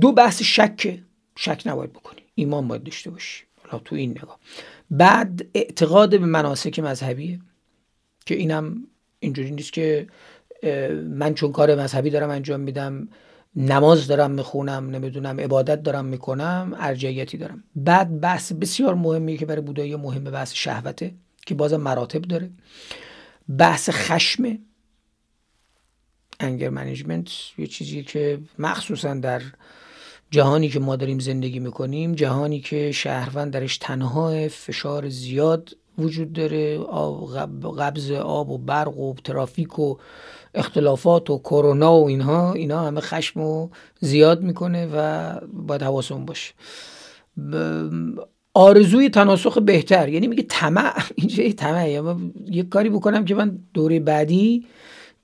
[0.00, 0.98] دو بحث شک
[1.36, 2.20] شک نباید بکنی.
[2.34, 3.44] ایمان باید داشته باشی.
[3.68, 4.38] حالا تو این نگاه.
[4.90, 7.40] بعد اعتقاد به مناسک مذهبیه
[8.26, 8.86] که اینم
[9.20, 10.06] اینجوری نیست که
[11.08, 13.08] من چون کار مذهبی دارم انجام میدم
[13.56, 17.64] نماز دارم می‌خونم نمی‌دونم عبادت دارم می‌کنم ارجعیتی دارم.
[17.76, 21.14] بعد بحث بسیار مهمی که برای بودایی مهمه بحث شهوته
[21.46, 22.50] که بازم مراتب داره.
[23.58, 24.58] بحث خشم
[26.40, 27.28] انگر منیجمنت
[27.58, 29.42] یه چیزی که مخصوصا در
[30.30, 36.78] جهانی که ما داریم زندگی می‌کنیم جهانی که شهروند درش تنها فشار زیاد وجود داره
[37.78, 39.96] قبض آب و برق و ترافیک و
[40.54, 43.68] اختلافات و کرونا و اینها اینا همه خشم و
[44.00, 46.54] زیاد می‌کنه و باید حواسمون باشه.
[48.54, 50.08] آرزوی تناسخ بهتر.
[50.08, 50.92] یعنی میگه طمع.
[51.16, 51.90] اینجا طمع.
[51.90, 54.66] یعنی یه کاری بکنم که من دوره بعدی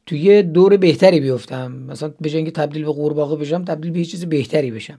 [0.07, 1.72] توی دور بهتری بیفتم.
[1.72, 4.99] مثلا به جای تبدیل به قورباغه بشم تبدیل به یه چیز بهتری بشم.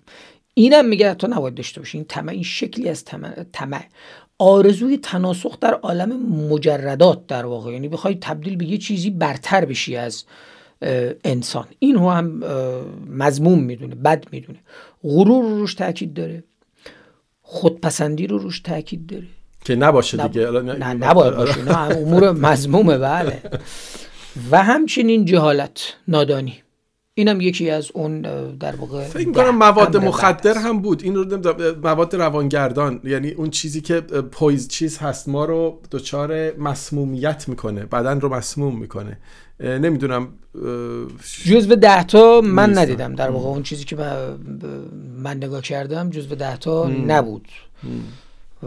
[0.54, 1.98] اینم میگه تو نباید داشته باشی.
[1.98, 3.06] این طمع این شکلی از
[3.54, 3.84] طمع
[4.40, 7.72] آرزوی تناسخ در عالم مجردات در واقع.
[7.72, 10.26] یعنی بخوای تبدیل به یه چیزی برتر بشی از
[11.24, 11.68] انسان.
[11.80, 12.44] این رو هم
[13.10, 14.60] مضموم می‌دونه بد می‌دونه.
[15.04, 16.44] غرور رو روش تاکید داره.
[17.50, 19.24] خودپسندی رو روش تاکید داره.
[19.66, 20.52] که نباشه دیگه.
[20.52, 21.64] نه نباید باشه.
[21.64, 23.42] نه امور مضمومه بله.
[24.52, 26.64] و همچنین جهالت نادانی.
[27.18, 28.22] اینم یکی از اون
[28.60, 31.04] در واقع فکر کنم مواد مخدر هم بود.
[31.04, 31.40] این رو
[31.84, 38.22] مواد روانگردان یعنی اون چیزی که پویز چیز هست ما رو دچار مسمومیت می‌کنه بدن
[38.22, 39.18] رو مسموم می‌کنه.
[39.60, 40.28] نمی‌دونم
[41.46, 43.16] جزو ده تا من ندیدم.
[43.16, 43.96] در واقع اون چیزی که
[45.18, 47.48] من نگاه کردم جزو ده تا نبود.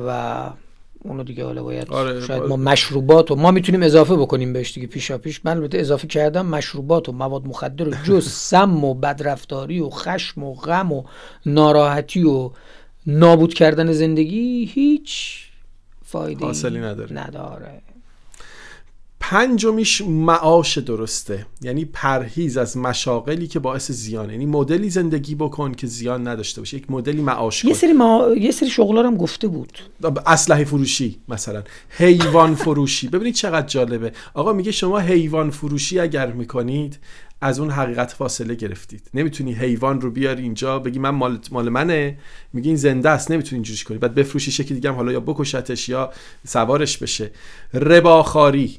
[0.06, 0.50] و
[1.02, 4.86] اونو دیگه حالا باید آره شاید ما مشروبات و ما می‌تونیم اضافه بکنیم بهش دیگه
[4.86, 5.40] پیشا پیش.
[5.44, 10.42] من البته اضافه کردم مشروبات و مواد مخدر و جز سم و بدرفتاری و خشم
[10.42, 11.02] و غم و
[11.46, 12.50] ناراحتی و
[13.06, 15.40] نابود کردن زندگی هیچ
[16.04, 17.12] فایده حاصلی نداره.
[17.12, 17.82] نداره.
[19.30, 21.46] پنجمیش معاش درسته.
[21.62, 24.32] یعنی پرهیز از مشاغلی که باعث زیانه.
[24.32, 26.76] یعنی مدلی زندگی بکن که زیان نداشته باشه.
[26.76, 28.28] یک مدلی معاش یه سری ما...
[28.40, 29.78] یه سری شغلا هم گفته بود.
[30.26, 31.62] اسلحه فروشی مثلا.
[31.90, 33.08] حیوان فروشی.
[33.08, 34.12] ببینید چقدر جالبه.
[34.34, 36.98] آقا میگه شما حیوان فروشی اگر می‌کنید
[37.40, 39.10] از اون حقیقت فاصله گرفتید.
[39.14, 42.18] نمی‌تونی حیوان رو بیاری اینجا بگی من مال مال منه.
[42.52, 43.98] میگی این زنده است نمی‌تونی اینجوریش کنی.
[43.98, 46.12] بعد بفروشی شکلی دیگه هم حالا یا بکشتش یا
[46.46, 47.30] سوارش بشه.
[47.74, 48.78] رباخاری.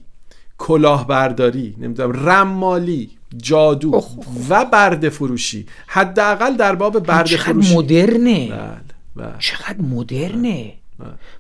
[0.62, 4.04] کلاهبرداری نمی‌دونم رمالی جادو
[4.50, 5.66] و برده فروشی.
[5.88, 7.76] حداقل در باب برده فروشی.
[7.76, 8.50] مدرنه.
[8.50, 8.82] بله
[9.16, 9.36] بله.
[9.40, 10.74] چقدر مدرنه.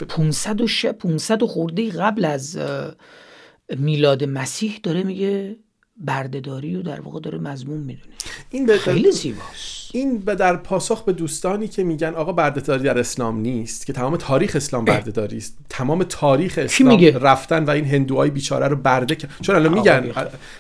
[0.09, 0.67] 500 و
[0.99, 2.59] 500 خورده قبل از
[3.77, 5.55] میلاد مسیح داره میگه
[5.97, 8.15] بردهداری و در واقع داره مضمون می‌دونه.
[8.49, 9.80] این خیلی زیباست.
[9.93, 14.17] این به در پاسخ به دوستانی که میگن آقا بردهداری در اسلام نیست که تمام
[14.17, 15.57] تاریخ اسلام بردهداری است.
[15.69, 20.11] تمام تاریخ اسلام میگه؟ رفتن و این هندوهای بیچاره رو برده چون الان میگن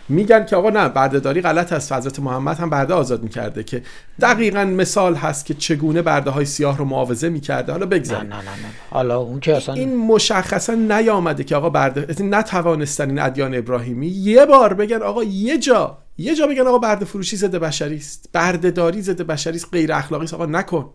[0.09, 1.91] میگن که آقا نه بردهداری غلط است.
[1.91, 3.81] حضرت محمد هم برده آزاد می‌کرده که
[4.21, 7.71] دقیقا مثال هست که چگونه برده های سیاه رو معاوضه می‌کرده.
[7.71, 8.29] حالا بگذاریم.
[8.29, 8.49] نه نه نه,
[8.89, 14.45] حالا اون که اصلا این مشخصا نیامده که آقا برده نتوانستن این ادیان ابراهیمی یه
[14.45, 18.29] بار بگن آقا یه جا یه جا بگن آقا برده فروشی ضد بشری است.
[18.33, 19.67] برده داری ضد بشری است.
[19.71, 20.33] غیر اخلاقی است.
[20.33, 20.93] آقا نکن.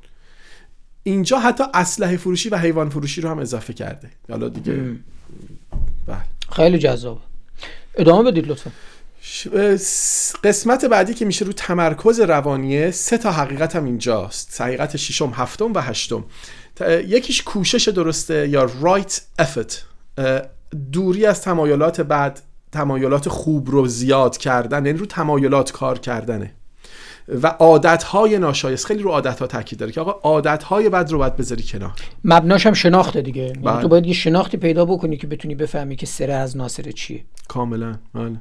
[1.02, 4.10] اینجا حتی اسلحه فروشی و حیوان فروشی رو هم اضافه کرده.
[4.30, 4.72] حالا دیگه.
[6.06, 6.18] بله.
[6.52, 7.20] خیلی جذاب.
[7.94, 8.70] ادامه بدید لطفا.
[10.44, 14.60] قسمت بعدی که میشه رو تمرکز روانیه سه تا حقیقت هم اینجاست.
[14.60, 16.24] حقیقت ششم هفتم و هشتم.
[17.06, 19.86] یکیش کوشش درسته یا رایت افت
[20.92, 22.42] دوری از تمایلات بعد
[22.76, 26.52] تمایلات خوب رو زیاد کردن یعنی رو تمایلات کار کردنه.
[27.42, 31.10] و عادت های ناشایست خیلی رو عادت ها تاکید داره که آقا عادت های بد
[31.10, 31.92] رو باید بذاری کنار.
[32.24, 33.42] مبناش هم شناخته دیگه.
[33.42, 33.82] یعنی بله.
[33.82, 37.24] تو باید یه شناختی پیدا بکنی که بتونی بفهمی که سره از ناصره چیه.
[37.48, 38.40] کاملا بله.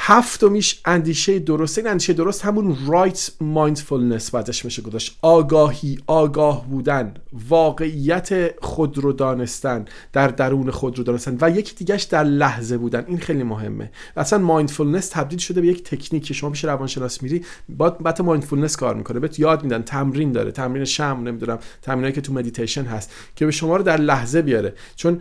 [0.00, 5.18] هفتمیش اندیشه درست این اندیشه درست همون right mindfulness بعدش میشه گذاشت.
[5.22, 7.14] آگاهی آگاه بودن
[7.48, 13.04] واقعیت خود رو دانستن در درون خود رو دانستن و یکی دیگهش در لحظه بودن.
[13.06, 13.90] این خیلی مهمه.
[14.16, 18.76] اصلا mindfulness تبدیل شده به یک تکنیک که شما پیش روانشناس میری با بعد mindfulness
[18.76, 19.82] کار می‌کنه بهت یاد میدن.
[19.82, 20.50] تمرین داره.
[20.50, 21.58] تمرین شم نمی‌دونم.
[21.82, 23.12] تمرینایی که تو مدیتیشن هست.
[23.36, 24.74] که به شما رو در لحظه بیاره.
[24.96, 25.20] چون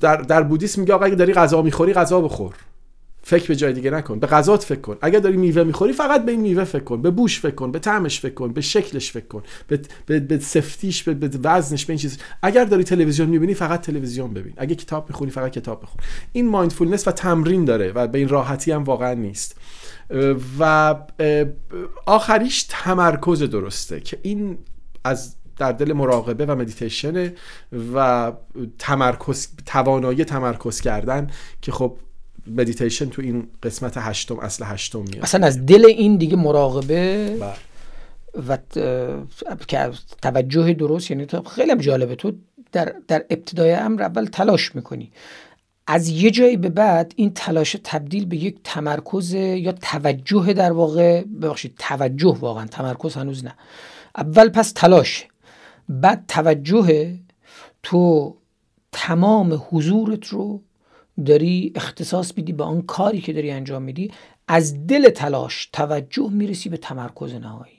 [0.00, 2.54] در در بودیسم میگه آقا اگه داری غذا می‌خوری غذا بخور.
[3.22, 4.18] فکر به جای دیگه نکن.
[4.18, 4.96] به غذات فکر کن.
[5.02, 7.02] اگر داری میوه می‌خوری فقط به این میوه فکر کن.
[7.02, 7.72] به بوش فکر کن.
[7.72, 8.52] به طعمش فکر کن.
[8.52, 9.42] به شکلش فکر کن.
[9.68, 12.18] به, به, به سفتیش به, به وزنش به این چیز.
[12.42, 14.52] اگر داری تلویزیون می‌بینی فقط تلویزیون ببین.
[14.56, 16.00] اگه کتاب می‌خونی فقط کتاب بخون.
[16.32, 19.56] این مایندفولنس و تمرین داره و به این راحتی هم واقعا نیست.
[20.58, 20.94] و
[22.06, 24.58] آخریش تمرکز درسته که این
[25.04, 27.32] از در دل مراقبه و مدیتیشن
[27.94, 28.32] و
[28.78, 31.26] تمرکز توانایی تمرکز کردن
[31.62, 31.96] که خب
[32.50, 35.22] مدیتیشن تو این قسمت هشتم اصل هشتم میاد.
[35.22, 37.54] اصلا از دل این دیگه مراقبه بله.
[38.48, 38.58] و
[40.22, 42.14] توجه درست یعنی خیلی جالبه.
[42.14, 42.32] تو
[42.72, 45.12] در, در ابتدای امر اول تلاش می‌کنی.
[45.86, 51.24] از یه جایی به بعد این تلاش تبدیل به یک تمرکز یا توجه در واقع
[51.24, 53.54] ببخشید توجه واقعا تمرکز هنوز نه.
[54.16, 55.26] اول پس تلاش.
[55.88, 57.14] بعد توجه
[57.82, 58.34] تو
[58.92, 60.62] تمام حضورت رو
[61.26, 64.10] داری اختصاص میدی به آن کاری که داری انجام میدی
[64.48, 67.72] از دل تلاش توجه می‌رسی به تمرکز نهایی.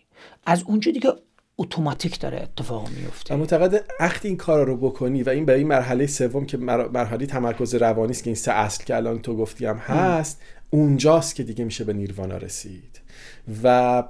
[0.46, 1.10] از اونجا دیگه
[1.58, 3.36] اتوماتیک داره اتفاق میفته.
[3.36, 7.76] معتقد وقتی این کارا رو بکنی و این به این مرحله سوم که مرحله تمرکز
[7.76, 11.66] روانی است که این سه اصل که الان تو گفتی هم هست اونجاست که دیگه
[11.66, 13.02] میشه به نیروانا رسید.
[13.64, 14.04] و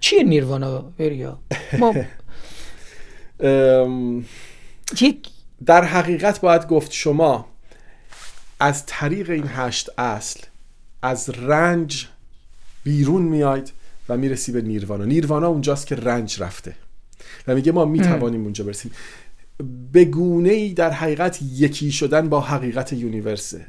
[0.00, 1.38] چیه نیروانا بریا؟
[1.78, 1.94] ما
[5.66, 7.46] در حقیقت باید گفت شما
[8.60, 10.40] از طریق این هشت اصل
[11.02, 12.06] از رنج
[12.84, 13.72] بیرون میاید
[14.08, 15.04] و می‌رسی به نیروانا.
[15.04, 16.74] نیروانا اونجاست که رنج رفته.
[17.48, 18.92] و میگه ما می‌توانیم اونجا برسیم.
[19.92, 23.66] به گونه ای در حقیقت یکی شدن با حقیقت یونیورسه.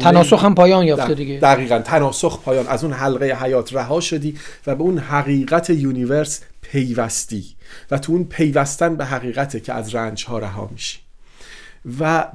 [0.00, 1.38] تناسخ هم پایان یافته دیگه.
[1.38, 2.66] دقیقا تناسخ پایان.
[2.66, 7.44] از اون حلقه حیات رها شدی و به اون حقیقت universe پیوستی.
[7.90, 10.98] و تو اون پیوستن به حقیقته که از رنج ها رها میشی.
[12.00, 12.28] و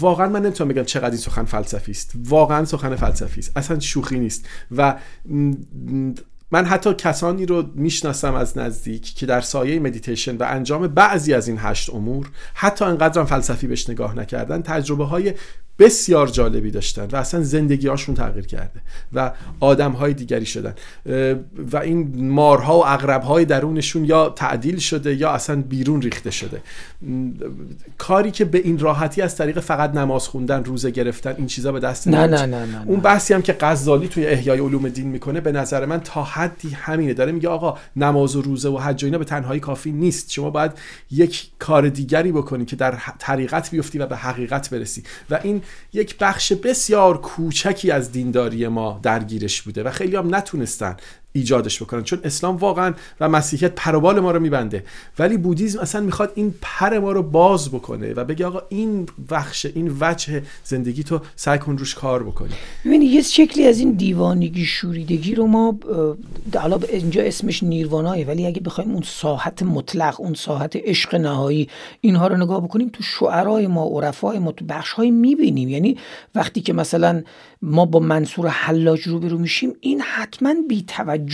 [0.00, 2.12] واقعا من نمی‌تونم بگم چقدر این سخن فلسفی است.
[2.24, 3.52] واقعا سخن فلسفی است.
[3.56, 4.48] اصلا شوخی نیست.
[4.76, 4.98] و
[6.50, 11.48] من حتی کسانی رو می‌شناسم از نزدیک که در سایه مدیتیشن و انجام بعضی از
[11.48, 15.34] این هشت امور حتی انقدرم فلسفی بهش نگاه نکردن تجربه های
[15.78, 18.80] بسیار جالبی داشتن و اصلا زندگی هاشون تغییر کرده
[19.12, 20.74] و آدم های دیگری شدن.
[21.72, 26.62] و این مارها و اغرب های درونشون یا تعدیل شده یا اصلا بیرون ریخته شده.
[27.98, 31.80] کاری که به این راحتی از طریق فقط نماز خوندن روزه گرفتن این چیزا به
[31.80, 35.40] دست نه نه, نه, نه, اون بحثی هم که غزالی توی احیای علوم دین می‌کنه
[35.40, 37.14] به نظر من تا حدی همینه.
[37.14, 40.32] داره میگه آقا نماز و روزه و حج و اینا به تنهایی کافی نیست.
[40.32, 40.72] شما باید
[41.10, 45.02] یک کار دیگری بکنی که در طریقت بیفتی و به حقیقت برسی.
[45.30, 45.62] و این
[45.92, 50.96] یک بخش بسیار کوچکی از دینداری ما درگیرش بوده و خیلی هم نتونستن
[51.36, 52.02] ایجادش بکنن.
[52.02, 54.84] چون اسلام واقعا و مسیحیت پروبال ما رو میبنده.
[55.18, 59.66] ولی بودیزم اصلا می‌خواد این پر ما رو باز بکنه و بگه آقا این بخش
[59.66, 62.50] این وجه زندگی تو سعی کن روش کار بکنی.
[62.84, 65.78] ببینید یه شکلی از این دیوانگی شوریدگی رو ما
[66.54, 71.68] حالا اینجا اسمش نیروانایه ولی اگه بخوایم اون ساحت مطلق اون ساحت عشق نهایی
[72.00, 75.68] اینها رو نگاه بکنیم تو شعرهای ما عرفای ما تو بخشهایی می‌بینیم.
[75.68, 75.96] یعنی
[76.34, 77.22] وقتی که مثلا
[77.62, 80.82] ما با منصور حلاج روبرو میشیم این حتما بی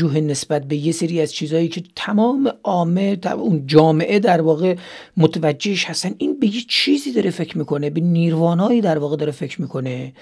[0.01, 4.76] نسبت به یه سری از چیزهایی که تمام عامه اون جامعه در واقع
[5.16, 6.14] متوجهش هستن.
[6.18, 10.12] این به یه چیزی داره فکر می‌کنه به نیروانایی در واقع داره فکر می‌کنه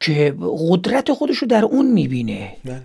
[0.00, 2.52] که قدرت خودش رو در اون می‌بینه.
[2.64, 2.82] بله.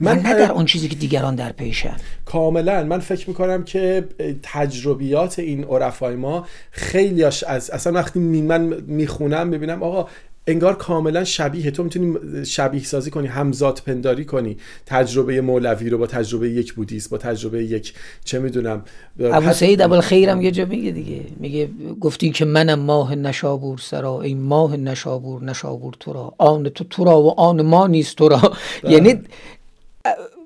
[0.00, 1.96] من نه در اون چیزی که دیگران در پیشن.
[2.24, 2.84] کاملا.
[2.84, 4.04] من فکر می‌کنم که
[4.42, 10.08] تجربیات این عرفای ما خیلیاش از اصلا وقتی من می‌خونم می‌بینم آقا
[10.46, 11.70] انگار کاملا شبیه.
[11.70, 14.56] تو می‌تونی شبیه سازی کنی همزاد پنداری کنی.
[14.86, 18.84] تجربه مولوی رو با تجربه یک بودیست با تجربه یک چه می‌دونم
[19.20, 21.20] ابو سعید ابو خیرم یه جا میگه دیگه.
[21.36, 21.68] میگه
[22.00, 24.22] گفتی که منم ماه نشابور سرا.
[24.22, 26.34] این ماه نشابور نشابور تو را.
[26.38, 28.52] آن تو تو را و آن ما نیست تو را.
[28.82, 28.92] بله.
[28.92, 29.20] یعنی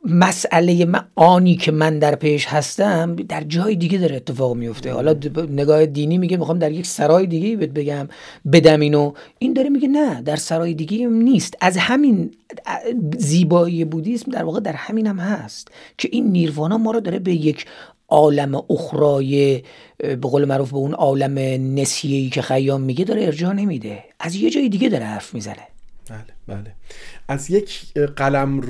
[0.05, 4.93] مسئله من آنی که من در پیش هستم در جای دیگه داره اتفاق میفته.
[4.93, 5.17] حالا
[5.51, 8.09] نگاه دینی میگه می‌خوام در یک سرای دیگه بهت بگم
[8.53, 9.13] بدم اینو.
[9.39, 11.55] این داره میگه نه در سرای دیگه نیست.
[11.61, 12.31] از همین
[13.19, 17.35] زیبایی بودیسم در واقع در همین هم هست که این نیروانا ما رو داره به
[17.35, 17.67] یک
[18.09, 19.63] عالم اخرای
[19.99, 21.39] به قول معروف به اون عالم
[21.75, 24.05] نسیهی که خیام میگه داره ارجاع نمیده.
[24.21, 25.67] از یه جای دیگه داره حرف می‌زنه.
[26.11, 26.73] بله بله.
[27.29, 28.61] از یک قلم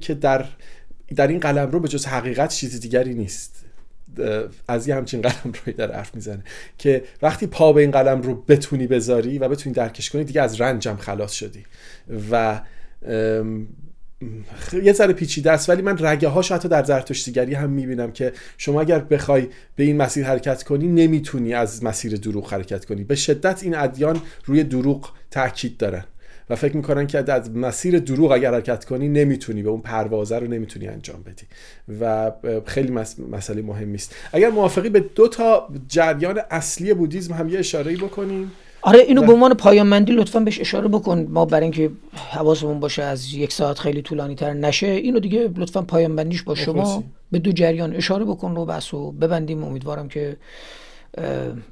[0.00, 0.44] که در
[1.14, 3.64] در این قلم رو به جز حقیقت چیزی دیگری نیست.
[4.68, 6.42] از یه همچین قلم روی در حرف می‌زنه
[6.78, 10.60] که وقتی پا به این قلم رو بتونی بذاری و بتونی درکش کنی دیگه از
[10.60, 11.64] رنجم خلاص شدی.
[12.30, 12.60] و
[14.82, 18.80] یه ذره پیچیده است ولی من رگه هاش حتی در زرتشتیگری هم می‌بینم که شما
[18.80, 23.04] اگر بخوای به این مسیر حرکت کنی نمی‌تونی از مسیر دروغ حرکت کنی.
[23.04, 26.04] به شدت این ادیان روی دروغ تاکید دارن.
[26.50, 30.46] و فکر می‌کنن که از مسیر دروغ اگر حرکت کنی نمی‌تونی به اون پروازه رو
[30.46, 31.46] نمی‌تونی انجام بدی.
[32.00, 32.32] و
[32.66, 32.92] خیلی
[33.30, 38.52] مسئله مهمی است اگر موافقی به دو تا جریان اصلی بودیزم هم یه اشاره بکنیم.
[38.82, 41.26] آره اینو به عنوان پایان مندی لطفا بهش اشاره بکن.
[41.30, 41.90] ما برای اینکه
[42.30, 46.54] حواسمون باشه از یک ساعت خیلی طولانی تر نشه اینو دیگه لطفا پایان بندیش با
[46.54, 49.64] شما به دو جریان اشاره بکن رو بس و ببندیم.
[49.64, 50.36] امیدوارم که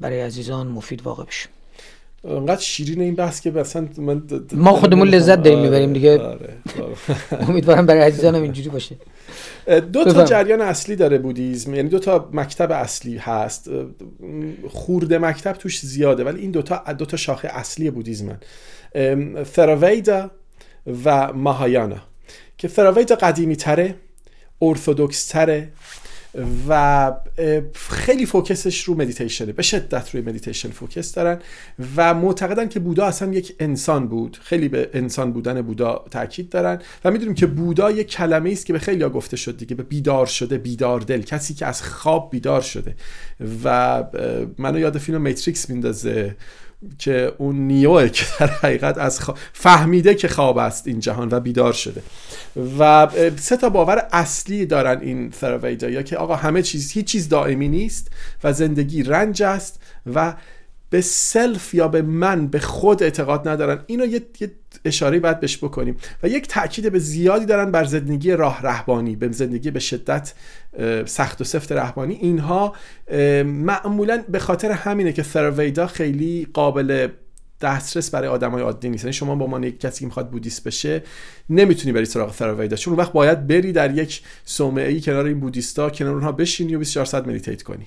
[0.01, 1.49] برای عزیزان مفید واقع بشه.
[2.25, 4.23] انقدر شیرین این بحث که مثلا من
[4.53, 6.19] ما خودمون لذت داریم آره، می‌بریم دیگه.
[6.19, 7.43] آره، آره.
[7.49, 8.97] امیدوارم برای عزیزانم اینجوری باشه.
[9.93, 13.71] دو تا جریان اصلی داره بودیزم یعنی دو تا مکتب اصلی هست.
[14.69, 18.39] خورده مکتب توش زیاده ولی این دو تا دو تا شاخه اصلی بودیزمن.
[19.45, 20.31] ثراویدا
[21.05, 21.99] و ماهایانا
[22.59, 23.95] که ثراویدا قدیمی تره
[24.63, 25.69] ارتودکس تره
[26.69, 27.13] و
[27.75, 31.39] خیلی focus ش رو مدیتیشنه به شدت روی مدیتیشن focus دارن.
[31.97, 34.39] و معتقدن که بودا اصلا یک انسان بود.
[34.43, 36.79] خیلی به انسان بودن بودا تاکید دارن.
[37.05, 39.75] و می‌دونیم که بودا یک کلمه است که به خیلی ها گفته شد دیگه.
[39.75, 41.23] به بیدار شده بیدار دل.
[41.23, 42.95] کسی که از خواب بیدار شده.
[43.65, 44.05] و
[44.59, 46.37] منو یاد فیلم Matrix میندازه.
[46.99, 49.21] که اون Neo ه که در حقیقت از
[49.53, 52.03] فهمیده که خواب است این جهان و بیدار شده.
[52.79, 57.29] و سه تا باور اصلی دارن این ثراویدا یا که آقا همه چیز هیچ چیز
[57.29, 58.11] دائمی نیست
[58.45, 59.81] و زندگی رنج است
[60.15, 60.35] و
[60.95, 63.79] به self یا به من به خود اعتقاد ندارن.
[63.87, 64.23] اینو یه,
[64.85, 65.97] اشاره باید بهش بکنیم.
[66.23, 70.35] و یک تاکید به زیادی دارن بر زندگی راه رهبانی به زندگی به شدت
[71.07, 72.75] سخت و سفت رهبانی اینها
[73.45, 77.09] معمولا به خاطر همینه که ثرویدا خیلی قابل
[77.61, 79.05] دسترس برای آدمای عادی نیست.
[79.05, 81.03] یعنی شما با عنوان یک کسی که می‌خواد بودیست بشه
[81.51, 86.15] نمی‌تونی بری سراغ ثرویدا چون وقت باید بری در یک صومعه کنار این بودیستا کنار
[86.15, 87.87] اونها بشینی و 24 ساعت مدیتیت کنی.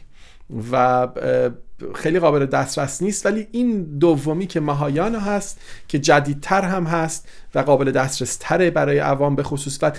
[0.72, 1.08] و
[1.96, 3.26] خیلی قابل دسترس نیست.
[3.26, 9.00] ولی این دومی که مهایان هست که جدیدتر هم هست و قابل دسترس تره برای
[9.00, 9.80] عوام به خصوص.
[9.82, 9.92] و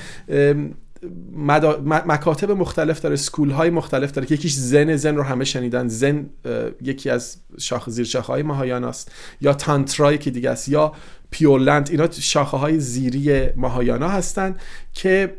[2.06, 5.88] مکاتب مختلف داره سکول های مختلف داره که یکیش زن زن رو همه شنیدن.
[5.88, 6.26] زن
[6.82, 10.92] یکی از شاخ زیر شاخه های مهایان است یا تانترای که دیگه است یا
[11.30, 11.88] پیولند.
[11.90, 14.56] اینا شاخه های زیری ماهایانا هستن
[14.92, 15.36] که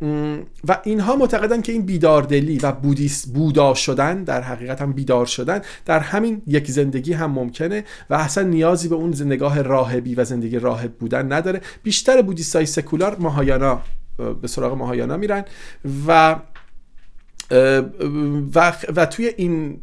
[0.68, 5.62] و اینها معتقدن که این بیداردلی و بودیست بودا شدن در حقیقت هم بیدار شدن
[5.86, 10.60] در همین یک زندگی هم ممکنه و اصلا نیازی به اون نگاه راهبی و زندگی
[10.60, 11.62] راهب بودن نداره.
[11.84, 13.82] بیشتر بودیست های سکولار ماهایانا
[14.42, 15.44] به سراغ ماهایانا میرن
[16.08, 16.36] و
[18.56, 19.82] و, و توی این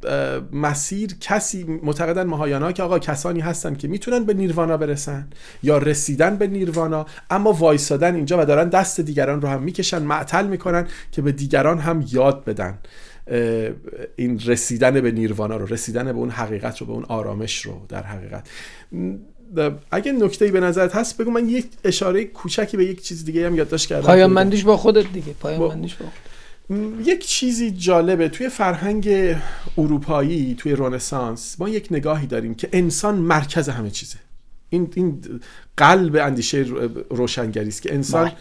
[0.52, 5.28] مسیر کسی معتقدن مهایانا که آقا کسانی هستن که می‌تونن به نیروانا برسن
[5.62, 10.46] یا رسیدن به نیروانا اما وایسادن اینجا و دارن دست دیگران رو هم می‌کشن معطل
[10.46, 12.78] می‌کنن که به دیگران هم یاد بدن
[14.16, 18.02] این رسیدن به نیروانا رو رسیدن به اون حقیقت رو به اون آرامش رو در
[18.02, 18.48] حقیقت.
[19.90, 23.54] اگه نکته به نظرت هست بگو من یک اشاره کوچکی به یک چیز دیگه هم
[23.54, 24.06] یادداشت کردم.
[24.06, 25.32] پایان مندیش با خودت دیگه.
[25.40, 26.06] پایان مندیش با
[27.04, 28.28] یک چیزی جالبه.
[28.28, 29.36] توی فرهنگ
[29.78, 34.18] اروپایی توی رنسانس ما یک نگاهی داریم که انسان مرکز همه چیزه.
[34.70, 35.22] این این
[35.76, 36.66] قلب اندیشه
[37.10, 38.32] روشنگری است که انسان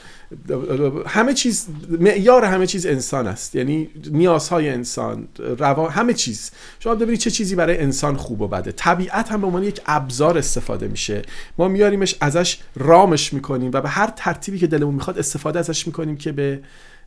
[1.07, 1.67] همه چیز
[1.99, 3.55] معیار همه چیز انسان است.
[3.55, 6.51] یعنی نیازهای انسان روا همه چیز.
[6.79, 8.71] شما ببینید چه چیزی برای انسان خوب و بده.
[8.71, 11.21] طبیعت هم به عنوان یک ابزار استفاده میشه.
[11.57, 16.17] ما میاریمش ازش رامش می‌کنیم و به هر ترتیبی که دلمون می‌خواد استفاده ازش می‌کنیم
[16.17, 16.59] که به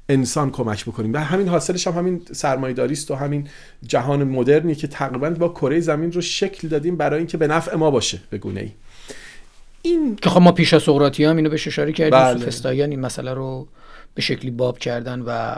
[0.09, 1.13] انسان کمک بکنیم.
[1.13, 3.49] و همین حاصلش هم همین سرمایه‌داری است و همین
[3.83, 7.91] جهان مدرنی که تقریبا با کره زمین رو شکل دادیم برای اینکه به نفع ما
[7.91, 8.71] باشه به گونه ای
[9.83, 12.39] این که خب ما پیش از سقراطی هم اینو بهش اشاره کردیم بله.
[12.41, 13.69] سوفستاییان این مسئله رو
[14.15, 15.57] به شکلی باب کردن و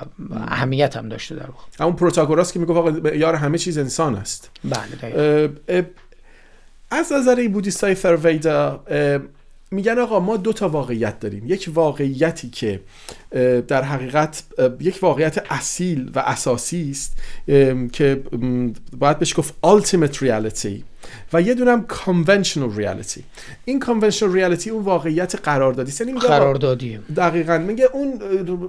[0.49, 1.63] اهمیت هم داشته در واقع.
[1.81, 4.51] همون پروتاگوراس که می‌گفت آقا یار همه چیز انسان است.
[4.65, 5.51] بله
[6.91, 8.85] از نظر بودیستای فرویدا
[9.71, 11.43] میگن آقا ما دو تا واقعیت داریم.
[11.47, 12.81] یک واقعیتی که
[13.69, 14.43] در حقیقت
[14.81, 17.17] یک واقعیت اصیل و اساسی است
[17.93, 18.23] که
[18.99, 20.83] باید بهش گفت ultimate reality.
[21.33, 23.21] و یه دونم conventional reality.
[23.65, 25.93] این conventional reality اون واقعیت قراردادی.
[26.01, 27.59] یعنی قراردادی دقیقا.
[27.59, 28.21] میگه اون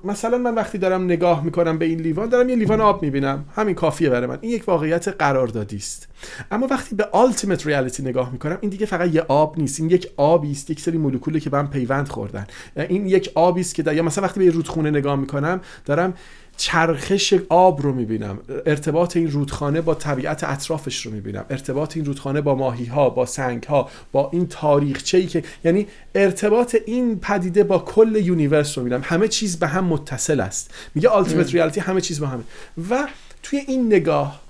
[0.03, 3.45] مثلا من وقتی دارم نگاه می‌کنم به این لیوان دارم یه لیوان آب می‌بینم.
[3.55, 4.37] همین کافیه برای من.
[4.41, 6.07] این یک واقعیت قراردادی است.
[6.51, 9.79] اما وقتی به ultimate reality نگاه می‌کنم این دیگه فقط یه آب نیست.
[9.79, 12.47] این یک آبی است یک سری مولکولی که به هم پیوند خوردن.
[12.75, 16.13] این یک آبی است که یا مثلا وقتی به رودخونه نگاه می‌کنم دارم
[16.57, 18.39] چرخش آب رو می‌بینم.
[18.65, 21.45] ارتباط این رودخانه با طبیعت اطرافش رو می‌بینم.
[21.49, 25.87] ارتباط این رودخانه با ماهی ها با سنگ ها با این تاریخچه ای که یعنی
[26.15, 29.01] ارتباط این پدیده با کل universe رو می‌بینم.
[29.05, 30.73] همه چیز به هم متصل است.
[30.95, 32.43] میگه ultimate reality همه چیز با همه.
[32.89, 33.07] و
[33.43, 34.41] توی این نگاه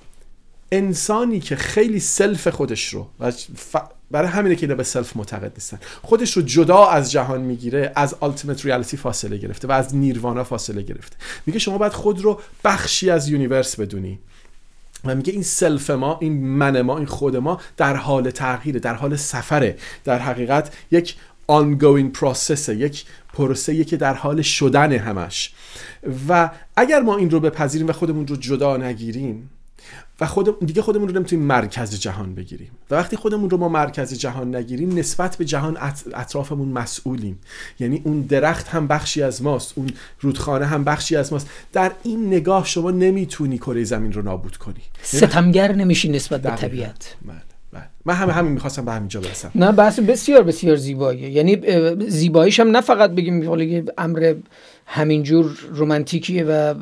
[0.71, 3.31] انسانی که خیلی self خودش رو و
[4.11, 5.79] برای همینه که اینا به self معتقد نیستن.
[6.01, 10.81] خودش رو جدا از جهان می‌گیره از ultimate reality فاصله گرفته و از نیروانا فاصله
[10.81, 11.15] گرفته.
[11.45, 14.19] میگه شما باید خود رو بخشی از universe بدونی.
[15.05, 18.93] و میگه این self ما این من ما این خود ما در حال تغییره در
[18.93, 19.77] حال سفره.
[20.03, 21.15] در حقیقت یک
[21.51, 25.53] ongoing process یک پروسه که در حال شدن همش.
[26.29, 29.49] و اگر ما این رو بپذیریم و خودمون رو جدا نگیریم
[30.21, 32.71] و خود دیگه خودمون رو نمی‌تونیم مرکز جهان بگیریم.
[32.91, 35.77] و وقتی خودمون رو ما مرکز جهان نگیریم نسبت به جهان
[36.13, 37.39] اطرافمون مسئولیم.
[37.79, 41.49] یعنی اون درخت هم بخشی از ماست اون رودخانه هم بخشی از ماست.
[41.73, 44.81] در این نگاه شما نمی‌تونی کره زمین رو نابود کنی.
[45.01, 47.15] ستمگر نمیشی نسبت به طبیعت.
[47.25, 47.50] بله، بله.
[48.05, 49.51] من همه همین می‌خواستم به همینجا برسم.
[49.55, 51.61] نه بحث بسیار بسیار زیباییه یعنی
[52.07, 54.35] زیباییش هم نه فقط بگیم امر
[54.85, 56.73] همینجور رومانتیکیه و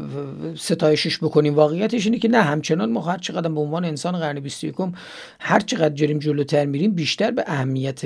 [0.56, 1.56] ستایشش بکنیم.
[1.56, 4.76] واقعیتش اینه که نه همچنان ما هر چقدر به عنوان انسان قرن 21
[5.40, 8.02] هر چقدر جریم جلوتر میریم بیشتر به اهمیت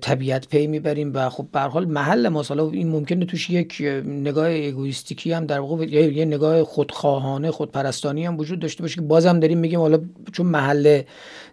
[0.00, 4.50] طبیعت پی می‌بریم و خب به حال محل ما حالا این ممکنه توش یک نگاه
[4.50, 9.58] اگویستیکی هم در واقع یه نگاه خودخواهانه خودپرستانی هم وجود داشته باشه که بازم داریم
[9.58, 9.98] میگیم حالا
[10.32, 11.02] چون محل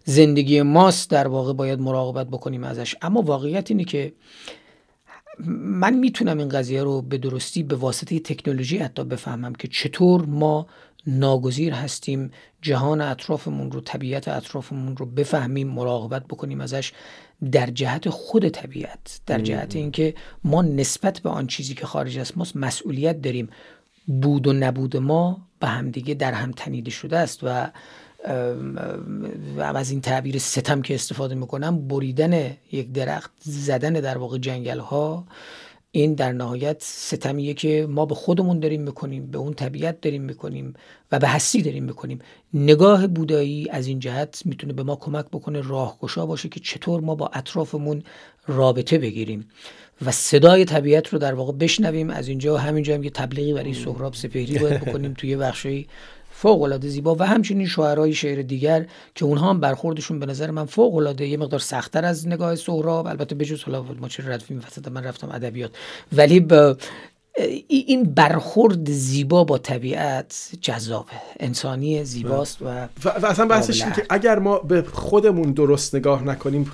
[0.06, 2.96] زندگی ماست در واقع باید مراقبت بکنیم ازش.
[3.02, 4.14] اما واقعیت اینه که
[5.60, 10.68] من می‌تونم این قضیه رو به درستی به واسطه تکنولوژی حتی بفهمم که چطور ما
[11.08, 12.32] ناگزیر هستیم
[12.62, 16.94] جهان اطرافمون رو طبیعت اطرافمون رو بفهمیم مراقبت بکنیم ازش
[17.52, 19.22] در جهت خود طبیعت.
[19.26, 23.50] در جهت اینکه ما نسبت به آن چیزی که خارج از ماست مسئولیت داریم.
[24.22, 27.70] بود و نبود ما به همدیگه در هم تنیده شده است و و
[29.60, 35.26] از این تعبیر ستم که استفاده می‌کنم بریدن یک درخت زدن در واقع جنگل ها
[35.92, 40.74] این در نهایت ستمیه که ما به خودمون داریم می‌کنیم به اون طبیعت داریم می‌کنیم
[41.12, 42.20] و به هستی داریم می‌کنیم
[42.54, 47.16] نگاه بودایی از این جهت می‌تونه به ما کمک بکنه راهگشا باشه که چطور ما
[47.16, 48.04] با اطرافمون
[48.48, 49.48] رابطه بگیریم
[50.06, 53.74] و صدای طبیعت رو در واقع بشنویم از اینجا و همینجا هم یه تبلیغی برای
[53.74, 55.88] سهراب سپهری باید بکنیم توی بخشی
[56.42, 58.86] فوق العاده زیبا و همچنین شاعرای شعر دیگر
[59.16, 63.08] که اونها هم برخوردشون به نظر من فوق العاده یه مقدار سختتر از نگاه سهراب.
[63.08, 64.60] البته بجز حالا ما چه ردفی
[64.92, 65.72] من رفتم ادبیات.
[66.14, 66.76] ولی به
[67.68, 71.12] این برخورد زیبا با طبیعت جذابه.
[71.40, 76.72] انسانی زیباست و و, و اصلا بحثش که اگر ما به خودمون درست نگاه نکنیم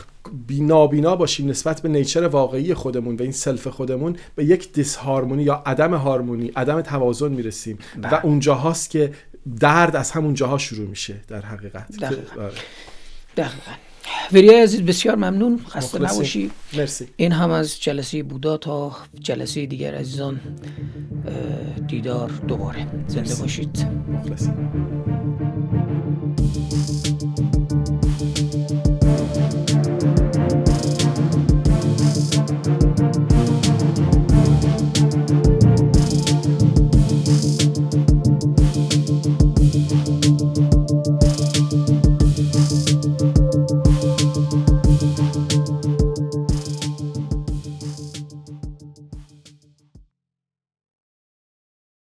[0.49, 5.63] نابینا باشیم نسبت به نیچر واقعی خودمون و این سلف خودمون به یک دیسهارمونی یا
[5.66, 7.78] عدم هارمونی عدم توازن می‌رسیم.
[7.97, 8.26] و بله.
[8.26, 9.11] اونجا هاست که
[9.59, 11.97] درد از همون جاها شروع میشه در حقیقت.
[11.97, 12.41] دقیقاً.
[12.41, 12.53] آره.
[13.37, 13.71] دقیقا.
[14.63, 15.61] عزیز بسیار ممنون.
[15.69, 15.99] خسته.
[15.99, 16.51] نباشی.
[16.77, 17.07] مرسی.
[17.15, 20.39] این هم از جلسه بودا تا جلسه دیگر عزیزان
[21.87, 22.87] دیدار دوباره.
[23.07, 23.87] زنده باشید.
[24.09, 25.64] مخلصیم.